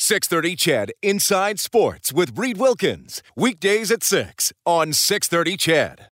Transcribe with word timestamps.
630 0.00 0.54
CHED 0.54 0.92
Inside 1.02 1.58
Sports 1.58 2.12
with 2.12 2.38
Reed 2.38 2.56
Wilkins. 2.56 3.20
Weekdays 3.34 3.90
at 3.90 4.04
6 4.04 4.52
on 4.64 4.92
630 4.92 5.56
CHED. 5.56 6.08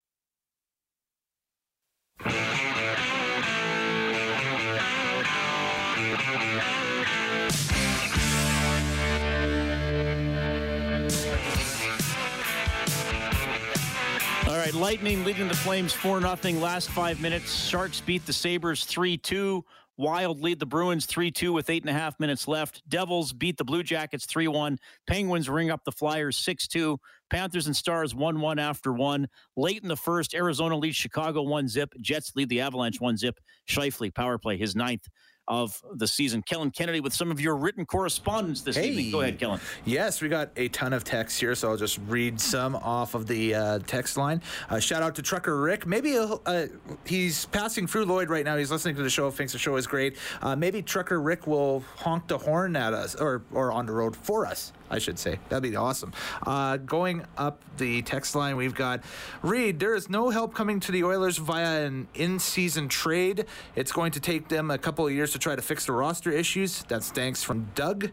All 14.47 14.57
right, 14.57 14.73
Lightning 14.75 15.25
leading 15.25 15.47
the 15.47 15.55
Flames 15.55 15.91
4 15.91 16.21
0 16.21 16.59
last 16.59 16.91
five 16.91 17.19
minutes. 17.19 17.51
Sharks 17.51 17.99
beat 17.99 18.27
the 18.27 18.33
Sabres 18.33 18.85
3 18.85 19.17
2. 19.17 19.65
Wild 20.01 20.41
lead 20.41 20.59
the 20.59 20.65
Bruins 20.65 21.05
3 21.05 21.29
2 21.29 21.53
with 21.53 21.69
eight 21.69 21.83
and 21.83 21.89
a 21.91 21.93
half 21.93 22.19
minutes 22.19 22.47
left. 22.47 22.81
Devils 22.89 23.33
beat 23.33 23.55
the 23.57 23.63
Blue 23.63 23.83
Jackets 23.83 24.25
3 24.25 24.47
1. 24.47 24.79
Penguins 25.05 25.47
ring 25.47 25.69
up 25.69 25.83
the 25.85 25.91
Flyers 25.91 26.37
6 26.37 26.67
2. 26.69 26.99
Panthers 27.29 27.67
and 27.67 27.75
Stars 27.75 28.15
1 28.15 28.41
1 28.41 28.57
after 28.57 28.93
1. 28.93 29.27
Late 29.57 29.83
in 29.83 29.87
the 29.87 29.95
first, 29.95 30.33
Arizona 30.33 30.75
leads 30.75 30.95
Chicago 30.95 31.43
1 31.43 31.67
zip. 31.67 31.93
Jets 32.01 32.35
lead 32.35 32.49
the 32.49 32.61
Avalanche 32.61 32.99
1 32.99 33.15
zip. 33.15 33.39
Scheifele, 33.69 34.11
power 34.11 34.39
play, 34.39 34.57
his 34.57 34.75
ninth 34.75 35.07
of 35.47 35.81
the 35.95 36.07
season. 36.07 36.41
Kellen 36.43 36.71
Kennedy 36.71 36.99
with 36.99 37.13
some 37.13 37.31
of 37.31 37.41
your 37.41 37.55
written 37.57 37.85
correspondence 37.85 38.61
this 38.61 38.75
Hey. 38.75 38.89
evening. 38.89 39.11
Go 39.11 39.21
ahead, 39.21 39.39
Kellen. 39.39 39.59
Yes, 39.85 40.21
we 40.21 40.29
got 40.29 40.51
a 40.55 40.67
ton 40.69 40.93
of 40.93 41.03
texts 41.03 41.39
here, 41.39 41.55
so 41.55 41.69
I'll 41.69 41.77
just 41.77 41.99
read 42.07 42.39
some 42.39 42.75
off 42.75 43.15
of 43.15 43.27
the 43.27 43.55
uh, 43.55 43.79
text 43.79 44.17
line. 44.17 44.41
Uh, 44.69 44.79
shout 44.79 45.03
out 45.03 45.15
to 45.15 45.21
Trucker 45.21 45.59
Rick. 45.61 45.85
Maybe 45.85 46.17
uh, 46.17 46.67
he's 47.05 47.45
passing 47.47 47.87
through 47.87 48.05
Lloyd 48.05 48.29
right 48.29 48.45
now. 48.45 48.55
He's 48.57 48.71
listening 48.71 48.95
to 48.95 49.03
the 49.03 49.09
show, 49.09 49.29
thinks 49.31 49.51
the 49.53 49.59
show 49.59 49.75
is 49.75 49.87
great. 49.87 50.15
Uh, 50.41 50.55
maybe 50.55 50.81
Trucker 50.81 51.19
Rick 51.21 51.47
will 51.47 51.83
honk 51.97 52.27
the 52.27 52.37
horn 52.37 52.75
at 52.75 52.93
us, 52.93 53.15
or, 53.15 53.43
or 53.51 53.71
on 53.71 53.85
the 53.85 53.91
road 53.91 54.15
for 54.15 54.45
us, 54.45 54.71
I 54.91 54.99
should 54.99 55.17
say. 55.17 55.39
That'd 55.49 55.63
be 55.63 55.75
awesome. 55.75 56.11
Uh, 56.45 56.77
going 56.77 57.23
up 57.37 57.63
the 57.77 58.01
text 58.01 58.35
line, 58.35 58.57
we've 58.57 58.75
got 58.75 59.01
Reed, 59.41 59.79
there 59.79 59.95
is 59.95 60.09
no 60.09 60.29
help 60.29 60.53
coming 60.53 60.81
to 60.81 60.91
the 60.91 61.05
Oilers 61.05 61.37
via 61.37 61.85
an 61.85 62.09
in 62.13 62.39
season 62.39 62.89
trade. 62.89 63.45
It's 63.75 63.93
going 63.93 64.11
to 64.11 64.19
take 64.19 64.49
them 64.49 64.69
a 64.69 64.77
couple 64.77 65.07
of 65.07 65.13
years 65.13 65.31
to 65.31 65.39
try 65.39 65.55
to 65.55 65.61
fix 65.61 65.85
the 65.85 65.93
roster 65.93 66.29
issues. 66.29 66.83
That's 66.83 67.09
thanks 67.09 67.41
from 67.41 67.69
Doug. 67.73 68.11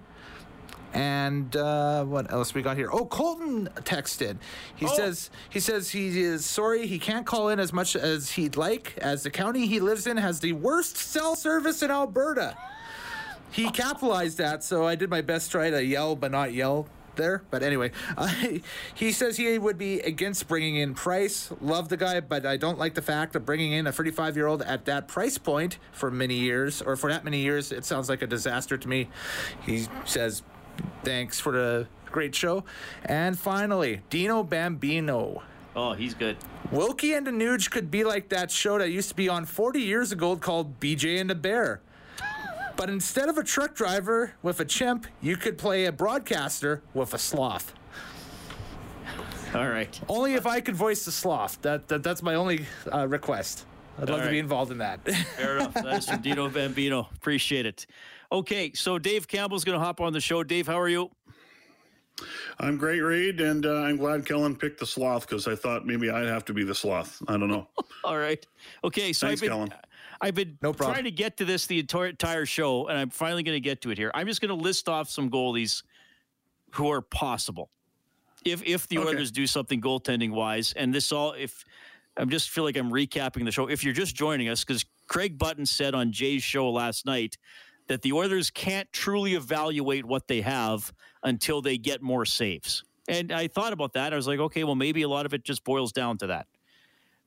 And 0.94 1.54
uh, 1.54 2.04
what 2.04 2.32
else 2.32 2.54
we 2.54 2.62
got 2.62 2.76
here? 2.76 2.88
Oh, 2.90 3.04
Colton 3.04 3.68
texted. 3.80 4.38
He 4.74 4.86
says 4.88 5.30
he 5.50 5.60
says 5.60 5.90
he 5.90 6.18
is 6.20 6.46
sorry 6.46 6.86
he 6.86 6.98
can't 6.98 7.26
call 7.26 7.50
in 7.50 7.60
as 7.60 7.74
much 7.74 7.94
as 7.94 8.30
he'd 8.30 8.56
like, 8.56 8.96
as 8.98 9.22
the 9.22 9.30
county 9.30 9.66
he 9.66 9.80
lives 9.80 10.06
in 10.06 10.16
has 10.16 10.40
the 10.40 10.54
worst 10.54 10.96
cell 10.96 11.36
service 11.36 11.82
in 11.82 11.90
Alberta. 11.90 12.56
He 13.50 13.70
capitalized 13.70 14.38
that, 14.38 14.62
so 14.62 14.86
I 14.86 14.94
did 14.94 15.10
my 15.10 15.20
best 15.20 15.50
try 15.50 15.70
to 15.70 15.84
yell 15.84 16.16
but 16.16 16.30
not 16.30 16.52
yell 16.52 16.86
there. 17.18 17.42
But 17.50 17.62
anyway, 17.62 17.92
uh, 18.16 18.32
he 18.94 19.12
says 19.12 19.36
he 19.36 19.58
would 19.58 19.76
be 19.76 20.00
against 20.00 20.48
bringing 20.48 20.76
in 20.76 20.94
Price. 20.94 21.52
Love 21.60 21.90
the 21.90 21.98
guy, 21.98 22.20
but 22.20 22.46
I 22.46 22.56
don't 22.56 22.78
like 22.78 22.94
the 22.94 23.02
fact 23.02 23.36
of 23.36 23.44
bringing 23.44 23.72
in 23.72 23.86
a 23.86 23.92
35 23.92 24.36
year 24.36 24.46
old 24.46 24.62
at 24.62 24.86
that 24.86 25.08
price 25.08 25.36
point 25.36 25.78
for 25.92 26.10
many 26.10 26.36
years, 26.36 26.80
or 26.80 26.96
for 26.96 27.10
that 27.10 27.24
many 27.24 27.40
years. 27.40 27.70
It 27.72 27.84
sounds 27.84 28.08
like 28.08 28.22
a 28.22 28.26
disaster 28.26 28.78
to 28.78 28.88
me. 28.88 29.08
He 29.66 29.86
says, 30.06 30.42
thanks 31.04 31.38
for 31.38 31.52
the 31.52 31.88
great 32.06 32.34
show. 32.34 32.64
And 33.04 33.38
finally, 33.38 34.00
Dino 34.08 34.42
Bambino. 34.42 35.42
Oh, 35.76 35.92
he's 35.92 36.14
good. 36.14 36.36
Wilkie 36.72 37.14
and 37.14 37.26
the 37.26 37.30
Nuge 37.30 37.70
could 37.70 37.90
be 37.90 38.04
like 38.04 38.30
that 38.30 38.50
show 38.50 38.78
that 38.78 38.90
used 38.90 39.10
to 39.10 39.14
be 39.14 39.28
on 39.28 39.44
40 39.44 39.80
years 39.80 40.12
ago 40.12 40.36
called 40.36 40.80
BJ 40.80 41.20
and 41.20 41.30
the 41.30 41.34
Bear. 41.34 41.80
But 42.78 42.90
instead 42.90 43.28
of 43.28 43.36
a 43.38 43.42
truck 43.42 43.74
driver 43.74 44.34
with 44.40 44.60
a 44.60 44.64
chimp, 44.64 45.08
you 45.20 45.36
could 45.36 45.58
play 45.58 45.86
a 45.86 45.92
broadcaster 45.92 46.80
with 46.94 47.12
a 47.12 47.18
sloth. 47.18 47.74
All 49.52 49.68
right. 49.68 50.00
Only 50.08 50.34
if 50.34 50.46
I 50.46 50.60
could 50.60 50.76
voice 50.76 51.04
the 51.04 51.10
sloth. 51.10 51.60
That, 51.62 51.88
that 51.88 52.04
that's 52.04 52.22
my 52.22 52.36
only 52.36 52.66
uh, 52.94 53.08
request. 53.08 53.66
I'd 54.00 54.08
love 54.08 54.20
All 54.20 54.26
to 54.26 54.30
be 54.30 54.38
involved 54.38 54.70
in 54.70 54.78
that. 54.78 55.04
Fair 55.36 55.56
enough. 55.56 55.74
That 55.74 55.86
is 55.86 56.08
from 56.08 56.22
Dino 56.22 56.48
Bambino. 56.48 57.08
Appreciate 57.16 57.66
it. 57.66 57.86
Okay, 58.30 58.70
so 58.74 58.96
Dave 58.96 59.26
Campbell's 59.26 59.64
going 59.64 59.76
to 59.76 59.84
hop 59.84 60.00
on 60.00 60.12
the 60.12 60.20
show. 60.20 60.44
Dave, 60.44 60.68
how 60.68 60.78
are 60.78 60.88
you? 60.88 61.10
I'm 62.60 62.76
great, 62.76 63.00
Reed, 63.00 63.40
and 63.40 63.66
uh, 63.66 63.74
I'm 63.74 63.96
glad 63.96 64.24
Kellen 64.24 64.54
picked 64.54 64.78
the 64.78 64.86
sloth 64.86 65.28
because 65.28 65.48
I 65.48 65.56
thought 65.56 65.84
maybe 65.84 66.10
I'd 66.10 66.26
have 66.26 66.44
to 66.44 66.52
be 66.54 66.62
the 66.62 66.74
sloth. 66.74 67.20
I 67.26 67.32
don't 67.32 67.48
know. 67.48 67.66
All 68.04 68.18
right. 68.18 68.44
Okay, 68.84 69.12
so 69.12 69.26
Thanks, 69.26 69.42
I've 69.42 69.48
been, 69.48 69.56
Kellen. 69.56 69.74
I've 70.20 70.34
been 70.34 70.58
No 70.62 70.72
trying 70.72 71.04
to 71.04 71.10
get 71.10 71.36
to 71.38 71.44
this 71.44 71.66
the 71.66 71.78
entire, 71.78 72.06
entire 72.06 72.46
show, 72.46 72.88
and 72.88 72.98
I'm 72.98 73.10
finally 73.10 73.42
going 73.42 73.56
to 73.56 73.60
get 73.60 73.80
to 73.82 73.90
it 73.90 73.98
here. 73.98 74.10
I'm 74.14 74.26
just 74.26 74.40
going 74.40 74.56
to 74.56 74.62
list 74.62 74.88
off 74.88 75.08
some 75.10 75.30
goalies 75.30 75.82
who 76.72 76.90
are 76.90 77.00
possible 77.00 77.70
if 78.44 78.62
if 78.64 78.88
the 78.88 78.98
Okay. 78.98 79.08
Oilers 79.08 79.30
do 79.30 79.46
something 79.46 79.80
goaltending 79.80 80.30
wise. 80.30 80.72
And 80.74 80.92
this 80.92 81.12
all 81.12 81.32
if 81.32 81.64
I'm 82.16 82.30
just 82.30 82.50
feel 82.50 82.64
like 82.64 82.76
I'm 82.76 82.90
recapping 82.90 83.44
the 83.44 83.52
show. 83.52 83.68
If 83.68 83.84
you're 83.84 83.94
just 83.94 84.14
joining 84.14 84.48
us, 84.48 84.64
because 84.64 84.84
Craig 85.06 85.38
Button 85.38 85.64
said 85.64 85.94
on 85.94 86.12
Jay's 86.12 86.42
show 86.42 86.70
last 86.70 87.06
night 87.06 87.38
that 87.86 88.02
the 88.02 88.12
Oilers 88.12 88.50
can't 88.50 88.90
truly 88.92 89.34
evaluate 89.34 90.04
what 90.04 90.28
they 90.28 90.40
have 90.42 90.92
until 91.22 91.62
they 91.62 91.78
get 91.78 92.02
more 92.02 92.24
saves. 92.24 92.84
And 93.08 93.32
I 93.32 93.48
thought 93.48 93.72
about 93.72 93.94
that. 93.94 94.12
I 94.12 94.16
was 94.16 94.26
like, 94.26 94.38
okay, 94.38 94.64
well, 94.64 94.74
maybe 94.74 95.02
a 95.02 95.08
lot 95.08 95.24
of 95.24 95.32
it 95.32 95.42
just 95.42 95.64
boils 95.64 95.92
down 95.92 96.18
to 96.18 96.26
that. 96.26 96.46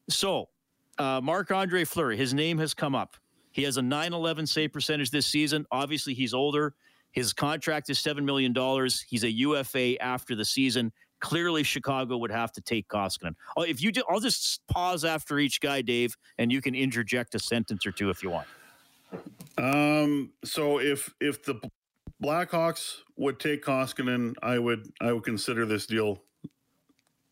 So, 0.09 0.50
uh, 0.97 1.22
Andre 1.52 1.84
Fleury, 1.84 2.18
his 2.18 2.34
name 2.34 2.57
has 2.59 2.74
come 2.74 2.96
up. 2.96 3.16
He 3.52 3.63
has 3.63 3.78
a 3.78 3.81
9 3.81 4.13
11 4.13 4.47
save 4.47 4.72
percentage 4.72 5.12
this 5.12 5.25
season. 5.25 5.66
Obviously, 5.72 6.13
he's 6.13 6.34
older. 6.34 6.74
His 7.12 7.34
contract 7.34 7.90
is 7.90 8.00
$7 8.00 8.24
million. 8.24 8.56
He's 9.09 9.24
a 9.24 9.31
UFA 9.31 10.02
after 10.02 10.35
the 10.35 10.46
season. 10.46 10.94
Clearly, 11.19 11.62
Chicago 11.62 12.18
would 12.18 12.31
have 12.31 12.52
to 12.53 12.62
take 12.62 12.88
Koskinen. 12.88 13.35
Oh, 13.56 13.63
if 13.63 13.81
you 13.81 13.91
do, 13.91 14.02
I'll 14.09 14.19
just 14.22 14.62
pause 14.68 15.06
after 15.06 15.38
each 15.38 15.62
guy, 15.62 15.81
Dave, 15.81 16.16
and 16.38 16.52
you 16.52 16.62
can 16.62 16.74
interject 16.74 17.35
a 17.35 17.40
sentence 17.40 17.85
or 17.85 17.91
two 17.91 18.09
if 18.09 18.23
you 18.23 18.29
want. 18.29 18.47
Um, 19.58 20.31
so 20.44 20.79
if 20.79 21.13
if 21.19 21.44
the 21.44 21.56
Blackhawks 22.23 22.96
would 23.18 23.40
take 23.40 23.63
Koskinen, 23.63 24.35
I 24.41 24.58
would 24.58 24.90
I 25.00 25.12
would 25.12 25.23
consider 25.23 25.66
this 25.66 25.85
deal 25.85 26.23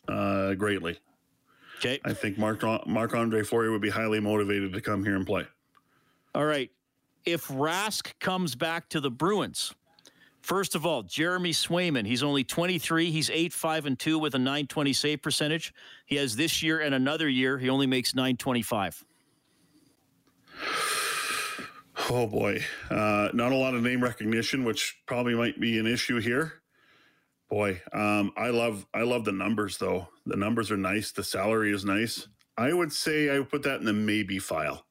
uh, 0.08 0.54
greatly. 0.56 1.00
Okay. 1.80 2.00
I 2.04 2.14
think 2.14 2.38
Mark 2.38 2.62
Marc 2.88 3.16
Andre 3.16 3.42
Fleury 3.42 3.72
would 3.72 3.82
be 3.82 3.90
highly 3.90 4.20
motivated 4.20 4.74
to 4.74 4.82
come 4.82 5.04
here 5.04 5.16
and 5.16 5.26
play. 5.26 5.46
All 6.36 6.46
right. 6.46 6.70
If 7.26 7.48
Rask 7.48 8.12
comes 8.20 8.56
back 8.56 8.90
to 8.90 9.00
the 9.00 9.10
Bruins, 9.10 9.74
first 10.42 10.76
of 10.76 10.86
all, 10.86 11.04
Jeremy 11.04 11.52
Swayman, 11.52 12.06
he's 12.06 12.22
only 12.22 12.44
23. 12.44 13.12
He's 13.12 13.30
8 13.30 13.54
5 13.54 13.86
and 13.86 14.00
2 14.00 14.20
with 14.20 14.36
a 14.36 14.40
920 14.40 14.92
save 14.92 15.22
percentage. 15.22 15.74
He 16.06 16.18
has 16.18 16.36
this 16.36 16.62
year 16.62 16.82
and 16.82 16.94
another 16.94 17.30
year. 17.30 17.58
He 17.58 17.70
only 17.70 17.88
makes 17.88 18.14
925. 18.14 19.06
Oh 22.10 22.28
boy, 22.28 22.64
uh, 22.90 23.30
not 23.34 23.52
a 23.52 23.56
lot 23.56 23.74
of 23.74 23.84
name 23.84 24.02
recognition, 24.02 24.64
which 24.64 24.98
probably 25.06 25.36
might 25.36 25.60
be 25.60 25.80
an 25.80 25.88
issue 25.88 26.20
here. 26.20 26.59
Boy, 27.50 27.82
um, 27.94 28.32
I 28.38 28.50
love 28.50 28.86
I 28.94 29.02
love 29.02 29.26
the 29.26 29.32
numbers 29.32 29.78
though. 29.78 30.08
The 30.26 30.36
numbers 30.38 30.70
are 30.72 30.78
nice. 30.78 31.12
The 31.12 31.24
salary 31.24 31.72
is 31.74 31.84
nice. 31.84 32.28
I 32.58 32.74
would 32.74 32.94
say 32.94 33.30
I 33.30 33.40
would 33.40 33.50
put 33.50 33.64
that 33.64 33.80
in 33.80 33.86
the 33.86 33.94
maybe 33.94 34.38
file. 34.38 34.86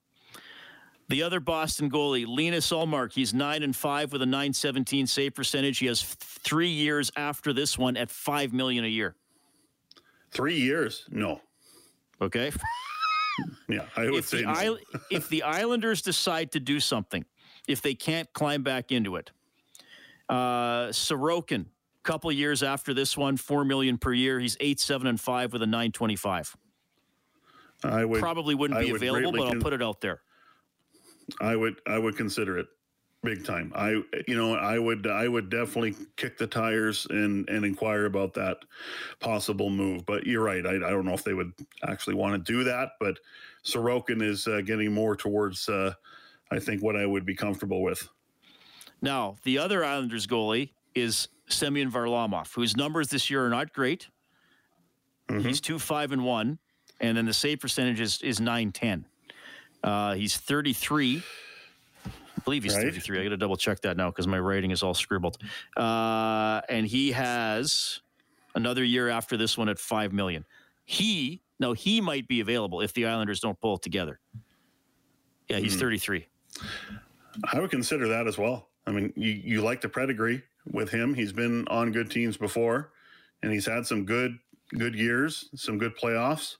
The 1.08 1.22
other 1.22 1.40
Boston 1.40 1.90
goalie, 1.90 2.26
Linus 2.26 2.70
Ullmark, 2.70 3.12
he's 3.12 3.32
9 3.32 3.62
and 3.62 3.74
5 3.74 4.12
with 4.12 4.20
a 4.20 4.26
917 4.26 5.06
save 5.06 5.34
percentage. 5.34 5.78
He 5.78 5.86
has 5.86 6.02
th- 6.02 6.16
three 6.18 6.68
years 6.68 7.10
after 7.16 7.54
this 7.54 7.78
one 7.78 7.96
at 7.96 8.10
5 8.10 8.52
million 8.52 8.84
a 8.84 8.88
year. 8.88 9.14
Three 10.32 10.58
years? 10.58 11.06
No. 11.10 11.40
Okay. 12.20 12.50
Yeah, 13.68 13.84
I 13.96 14.06
would 14.06 14.14
if 14.16 14.26
say 14.26 14.38
the, 14.38 14.42
no. 14.46 14.50
Isle- 14.52 14.78
if 15.12 15.28
the 15.28 15.44
Islanders 15.44 16.02
decide 16.02 16.50
to 16.52 16.58
do 16.60 16.80
something, 16.80 17.24
if 17.68 17.80
they 17.80 17.94
can't 17.94 18.30
climb 18.32 18.64
back 18.64 18.90
into 18.90 19.14
it, 19.14 19.30
uh, 20.28 20.88
Sorokin, 20.88 21.66
couple 22.02 22.30
years 22.32 22.62
after 22.62 22.94
this 22.94 23.16
one, 23.16 23.36
four 23.36 23.64
million 23.64 23.98
per 23.98 24.12
year. 24.12 24.40
He's 24.40 24.56
eight, 24.60 24.80
seven, 24.80 25.06
and 25.06 25.20
five 25.20 25.52
with 25.52 25.62
a 25.62 25.66
nine 25.66 25.92
twenty-five. 25.92 26.56
I 27.84 28.04
would 28.04 28.20
Probably 28.20 28.54
wouldn't 28.54 28.78
I 28.78 28.84
be 28.84 28.92
would 28.92 29.02
available, 29.02 29.32
but 29.32 29.40
I'll 29.42 29.50
con- 29.50 29.60
put 29.60 29.72
it 29.72 29.82
out 29.82 30.00
there. 30.00 30.20
I 31.40 31.54
would 31.56 31.80
I 31.86 31.98
would 31.98 32.16
consider 32.16 32.58
it. 32.58 32.66
big 33.22 33.44
time. 33.44 33.72
I 33.74 34.02
you 34.26 34.36
know 34.36 34.54
I 34.54 34.78
would 34.78 35.06
I 35.06 35.28
would 35.28 35.50
definitely 35.50 35.94
kick 36.16 36.38
the 36.38 36.46
tires 36.46 37.06
and 37.10 37.48
and 37.48 37.64
inquire 37.64 38.06
about 38.06 38.34
that 38.34 38.58
possible 39.20 39.70
move. 39.70 40.06
But 40.06 40.26
you're 40.26 40.42
right. 40.42 40.64
I, 40.64 40.76
I 40.76 40.90
don't 40.90 41.04
know 41.04 41.14
if 41.14 41.24
they 41.24 41.34
would 41.34 41.52
actually 41.86 42.14
want 42.14 42.44
to 42.44 42.52
do 42.52 42.64
that. 42.64 42.90
But 43.00 43.18
Sorokin 43.64 44.22
is 44.22 44.46
uh, 44.46 44.60
getting 44.62 44.92
more 44.92 45.16
towards 45.16 45.68
uh, 45.68 45.92
I 46.50 46.58
think 46.58 46.82
what 46.82 46.96
I 46.96 47.06
would 47.06 47.26
be 47.26 47.34
comfortable 47.34 47.82
with. 47.82 48.08
Now 49.02 49.36
the 49.42 49.58
other 49.58 49.84
Islanders 49.84 50.26
goalie 50.26 50.70
is 50.94 51.28
Semyon 51.48 51.90
Varlamov, 51.90 52.52
whose 52.54 52.76
numbers 52.76 53.08
this 53.08 53.30
year 53.30 53.44
are 53.44 53.50
not 53.50 53.72
great. 53.72 54.08
Mm-hmm. 55.28 55.46
He's 55.46 55.60
two 55.60 55.78
five 55.78 56.12
and 56.12 56.24
one, 56.24 56.58
and 57.00 57.16
then 57.16 57.26
the 57.26 57.34
save 57.34 57.60
percentage 57.60 58.00
is 58.00 58.22
is 58.22 58.40
nine 58.40 58.72
ten. 58.72 59.04
Uh, 59.82 60.14
he's 60.14 60.36
33 60.36 61.22
I 62.38 62.40
believe 62.44 62.62
he's 62.62 62.74
right. 62.74 62.84
33. 62.84 63.20
I 63.20 63.22
got 63.24 63.28
to 63.30 63.36
double 63.36 63.56
check 63.56 63.80
that 63.80 63.96
now 63.96 64.10
because 64.10 64.26
my 64.26 64.38
writing 64.38 64.70
is 64.70 64.82
all 64.82 64.94
scribbled. 64.94 65.38
Uh, 65.76 66.60
and 66.68 66.86
he 66.86 67.12
has 67.12 68.00
another 68.54 68.84
year 68.84 69.08
after 69.08 69.36
this 69.36 69.58
one 69.58 69.68
at 69.68 69.78
five 69.78 70.12
million. 70.12 70.44
He 70.84 71.42
now 71.58 71.72
he 71.72 72.00
might 72.00 72.28
be 72.28 72.40
available 72.40 72.80
if 72.80 72.94
the 72.94 73.06
Islanders 73.06 73.40
don't 73.40 73.58
pull 73.60 73.76
it 73.76 73.82
together. 73.82 74.20
Yeah, 75.48 75.58
he's 75.58 75.74
hmm. 75.74 75.80
33. 75.80 76.26
I 77.52 77.60
would 77.60 77.70
consider 77.70 78.06
that 78.08 78.26
as 78.26 78.38
well. 78.38 78.68
I 78.86 78.92
mean, 78.92 79.12
you 79.16 79.32
you 79.32 79.62
like 79.62 79.80
the 79.80 79.88
pedigree 79.88 80.42
with 80.72 80.90
him. 80.90 81.14
He's 81.14 81.32
been 81.32 81.66
on 81.68 81.92
good 81.92 82.10
teams 82.10 82.36
before, 82.36 82.92
and 83.42 83.52
he's 83.52 83.66
had 83.66 83.86
some 83.86 84.04
good 84.04 84.38
good 84.76 84.94
years, 84.94 85.48
some 85.54 85.78
good 85.78 85.96
playoffs. 85.96 86.56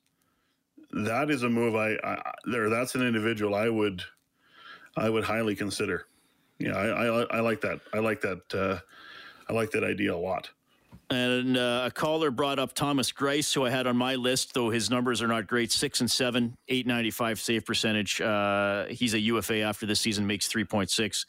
That 0.93 1.31
is 1.31 1.43
a 1.43 1.49
move 1.49 1.75
I, 1.75 1.97
I 2.03 2.33
there. 2.51 2.71
That's 2.71 2.95
an 2.95 3.03
individual 3.07 3.55
I 3.55 3.69
would 3.69 4.03
I 4.97 5.09
would 5.11 5.25
highly 5.25 5.55
consider. 5.55 6.07
Yeah, 6.59 6.77
I, 6.77 7.07
I, 7.07 7.23
I 7.39 7.41
like 7.41 7.61
that. 7.61 7.81
I 7.93 7.99
like 7.99 8.21
that. 8.23 8.41
Uh, 8.53 8.79
I 9.49 9.53
like 9.53 9.71
that 9.71 9.85
idea 9.85 10.15
a 10.15 10.17
lot. 10.17 10.51
And 11.11 11.57
uh, 11.57 11.85
a 11.87 11.91
caller 11.91 12.31
brought 12.31 12.59
up 12.59 12.75
Thomas 12.75 13.13
Greiss, 13.13 13.55
who 13.55 13.65
I 13.65 13.71
had 13.71 13.87
on 13.87 13.97
my 13.97 14.17
list, 14.17 14.53
though 14.53 14.69
his 14.69 14.91
numbers 14.91 15.23
are 15.23 15.27
not 15.27 15.47
great. 15.47 15.73
Six 15.73 16.01
and 16.01 16.11
seven, 16.11 16.55
eight 16.69 16.87
ninety 16.87 17.11
five 17.11 17.41
save 17.41 17.65
percentage. 17.65 18.21
Uh, 18.21 18.87
he's 18.87 19.15
a 19.15 19.21
UFA 19.21 19.61
after 19.61 19.87
this 19.87 20.01
season, 20.01 20.27
makes 20.27 20.49
three 20.49 20.65
point 20.65 20.91
six. 20.91 21.25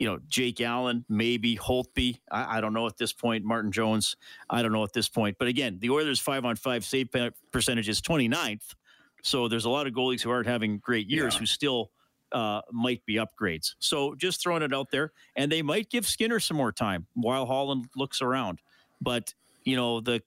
You 0.00 0.06
know, 0.06 0.18
Jake 0.28 0.60
Allen, 0.60 1.04
maybe 1.08 1.56
Holtby. 1.56 2.18
I, 2.32 2.56
I, 2.56 2.60
don't 2.60 2.72
know 2.72 2.86
at 2.86 2.96
this 2.96 3.12
point. 3.12 3.44
Martin 3.44 3.70
Jones, 3.70 4.16
I 4.48 4.62
don't 4.62 4.72
know 4.72 4.82
at 4.82 4.94
this 4.94 5.08
point. 5.08 5.36
But 5.38 5.46
again, 5.46 5.78
the 5.78 5.90
Oilers' 5.90 6.18
five 6.18 6.44
on 6.44 6.56
five 6.56 6.84
save 6.86 7.10
percentage 7.52 7.88
is 7.88 8.00
29th. 8.00 8.74
So 9.22 9.46
there's 9.46 9.66
a 9.66 9.70
lot 9.70 9.86
of 9.86 9.92
goalies 9.92 10.22
who 10.22 10.30
aren't 10.30 10.46
having 10.46 10.78
great 10.78 11.08
years 11.08 11.34
yeah. 11.34 11.40
who 11.40 11.46
still 11.46 11.90
uh, 12.32 12.62
might 12.72 13.04
be 13.06 13.16
upgrades. 13.16 13.74
So 13.78 14.14
just 14.14 14.42
throwing 14.42 14.62
it 14.62 14.72
out 14.72 14.90
there, 14.90 15.12
and 15.36 15.50
they 15.50 15.62
might 15.62 15.90
give 15.90 16.06
Skinner 16.06 16.40
some 16.40 16.56
more 16.56 16.72
time 16.72 17.06
while 17.14 17.46
Holland 17.46 17.86
looks 17.96 18.22
around. 18.22 18.60
But 19.00 19.34
you 19.64 19.76
know 19.76 20.00
the 20.00 20.22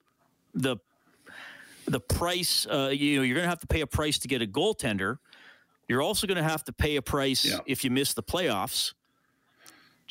the 0.54 0.78
the 1.86 2.00
price. 2.00 2.68
Uh, 2.68 2.90
you 2.94 3.18
know 3.18 3.24
you're 3.24 3.36
going 3.36 3.46
to 3.46 3.50
have 3.50 3.62
to 3.62 3.68
pay 3.68 3.82
a 3.82 3.88
price 3.88 4.20
to 4.20 4.28
get 4.28 4.42
a 4.42 4.48
goaltender. 4.48 5.18
You're 5.88 6.02
also 6.02 6.28
going 6.28 6.38
to 6.38 6.44
have 6.44 6.64
to 6.66 6.74
pay 6.74 6.96
a 6.96 7.02
price 7.02 7.46
yeah. 7.46 7.58
if 7.66 7.84
you 7.84 7.92
miss 7.92 8.14
the 8.14 8.24
playoffs 8.24 8.94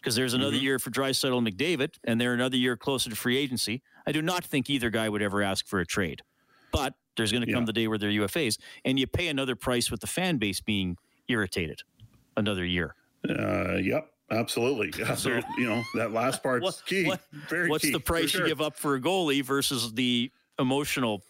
because 0.03 0.17
there's 0.17 0.35
another 0.35 0.57
mm-hmm. 0.57 0.65
year 0.65 0.79
for 0.81 0.91
Draisaitl 0.91 1.39
and 1.39 1.47
McDavid, 1.47 1.95
and 2.05 2.21
they're 2.21 2.35
another 2.35 2.57
year 2.57 2.77
closer 2.77 3.09
to 3.09 3.17
free 3.17 3.39
agency. 3.39 3.83
I 4.07 4.11
do 4.13 4.21
not 4.21 4.45
think 4.45 4.69
either 4.69 4.91
guy 4.91 5.09
would 5.09 5.23
ever 5.23 5.43
ask 5.43 5.67
for 5.67 5.79
a 5.79 5.87
trade, 5.87 6.23
but 6.73 6.95
there's 7.17 7.31
going 7.31 7.47
to 7.47 7.53
come 7.53 7.63
yeah. 7.63 7.67
the 7.67 7.73
day 7.73 7.89
where 7.89 7.99
they're 7.99 8.11
UFAs, 8.11 8.59
and 8.85 8.99
you 8.99 9.07
pay 9.07 9.29
another 9.29 9.55
price 9.55 9.91
with 9.91 10.01
the 10.01 10.07
fan 10.09 10.39
base 10.39 10.61
being 10.61 10.97
irritated 11.29 11.83
another 12.37 12.65
year. 12.65 12.97
Uh, 13.29 13.77
yep. 13.77 14.09
Absolutely. 14.31 14.93
Yeah, 14.99 15.15
so, 15.15 15.41
you 15.59 15.67
know, 15.67 15.83
that 15.95 16.13
last 16.13 16.43
part's 16.43 16.65
what, 16.65 16.83
key. 16.87 17.05
What, 17.05 17.21
Very 17.49 17.69
what's 17.69 17.85
key, 17.85 17.93
the 17.93 18.01
price 18.01 18.31
sure. 18.31 18.43
you 18.43 18.49
give 18.49 18.61
up 18.61 18.77
for 18.77 18.95
a 18.95 19.01
goalie 19.01 19.45
versus 19.45 19.93
the 19.93 20.31
emotional 20.59 21.23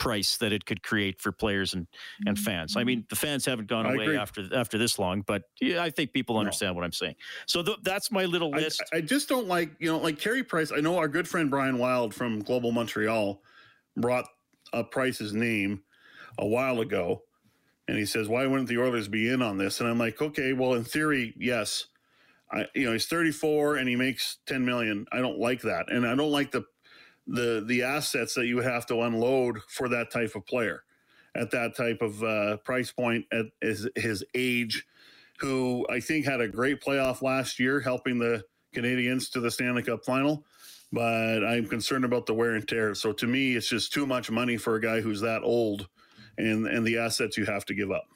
price 0.00 0.38
that 0.38 0.52
it 0.52 0.66
could 0.66 0.82
create 0.82 1.20
for 1.20 1.30
players 1.30 1.74
and, 1.74 1.86
and 2.26 2.36
mm-hmm. 2.36 2.44
fans. 2.44 2.74
I 2.74 2.80
mm-hmm. 2.80 2.86
mean, 2.86 3.06
the 3.08 3.14
fans 3.14 3.44
haven't 3.44 3.68
gone 3.68 3.86
I 3.86 3.94
away 3.94 4.04
agree. 4.04 4.16
after 4.16 4.52
after 4.52 4.78
this 4.78 4.98
long, 4.98 5.22
but 5.22 5.44
yeah, 5.60 5.84
I 5.84 5.90
think 5.90 6.12
people 6.12 6.38
understand 6.38 6.70
no. 6.70 6.74
what 6.76 6.84
I'm 6.84 6.92
saying. 6.92 7.14
So 7.46 7.62
th- 7.62 7.78
that's 7.82 8.10
my 8.10 8.24
little 8.24 8.50
list. 8.50 8.82
I, 8.92 8.96
I, 8.96 9.00
just 9.02 9.28
don't 9.28 9.46
like, 9.46 9.70
you 9.78 9.92
know, 9.92 9.98
like 9.98 10.18
Carey 10.18 10.42
Price. 10.42 10.72
I 10.72 10.80
know 10.80 10.96
our 10.98 11.06
good 11.06 11.28
friend 11.28 11.48
Brian 11.48 11.78
Wilde 11.78 12.12
from 12.12 12.40
Global 12.40 12.72
Montreal 12.72 13.40
brought 13.96 14.26
up 14.72 14.90
Price's 14.90 15.34
name 15.34 15.82
a 16.38 16.46
while 16.46 16.80
ago 16.80 17.22
and 17.90 17.98
he 17.98 18.06
says, 18.06 18.28
"Why 18.28 18.46
wouldn't 18.46 18.68
the 18.68 18.78
Oilers 18.78 19.08
be 19.08 19.28
in 19.28 19.42
on 19.42 19.58
this?" 19.58 19.80
And 19.80 19.88
I'm 19.88 19.98
like, 19.98 20.22
"Okay, 20.22 20.52
well, 20.52 20.74
in 20.74 20.84
theory, 20.84 21.34
yes. 21.36 21.86
I, 22.52 22.66
you 22.74 22.86
know, 22.86 22.92
he's 22.92 23.06
34 23.06 23.76
and 23.76 23.88
he 23.88 23.94
makes 23.94 24.38
10 24.46 24.64
million. 24.64 25.06
I 25.12 25.18
don't 25.18 25.38
like 25.38 25.62
that, 25.62 25.90
and 25.90 26.06
I 26.06 26.14
don't 26.14 26.32
like 26.32 26.50
the 26.50 26.64
the 27.30 27.64
the 27.66 27.82
assets 27.82 28.34
that 28.34 28.46
you 28.46 28.58
have 28.58 28.86
to 28.86 29.02
unload 29.02 29.62
for 29.68 29.88
that 29.88 30.10
type 30.10 30.34
of 30.34 30.44
player 30.46 30.82
at 31.34 31.50
that 31.52 31.76
type 31.76 32.02
of 32.02 32.22
uh, 32.22 32.56
price 32.58 32.90
point 32.90 33.24
at 33.32 33.46
his, 33.60 33.88
his 33.94 34.24
age, 34.34 34.84
who 35.38 35.86
I 35.88 36.00
think 36.00 36.24
had 36.24 36.40
a 36.40 36.48
great 36.48 36.80
playoff 36.80 37.22
last 37.22 37.58
year, 37.58 37.80
helping 37.80 38.18
the 38.18 38.42
Canadiens 38.74 39.30
to 39.32 39.40
the 39.40 39.50
Stanley 39.50 39.82
Cup 39.82 40.04
final. 40.04 40.44
But 40.92 41.44
I'm 41.44 41.66
concerned 41.66 42.04
about 42.04 42.26
the 42.26 42.34
wear 42.34 42.56
and 42.56 42.66
tear. 42.66 42.94
So 42.96 43.12
to 43.12 43.26
me, 43.26 43.54
it's 43.54 43.68
just 43.68 43.92
too 43.92 44.06
much 44.06 44.28
money 44.30 44.56
for 44.56 44.74
a 44.74 44.80
guy 44.80 45.00
who's 45.00 45.20
that 45.20 45.42
old 45.42 45.88
and 46.36 46.66
and 46.66 46.84
the 46.84 46.98
assets 46.98 47.36
you 47.36 47.46
have 47.46 47.64
to 47.66 47.74
give 47.74 47.92
up. 47.92 48.06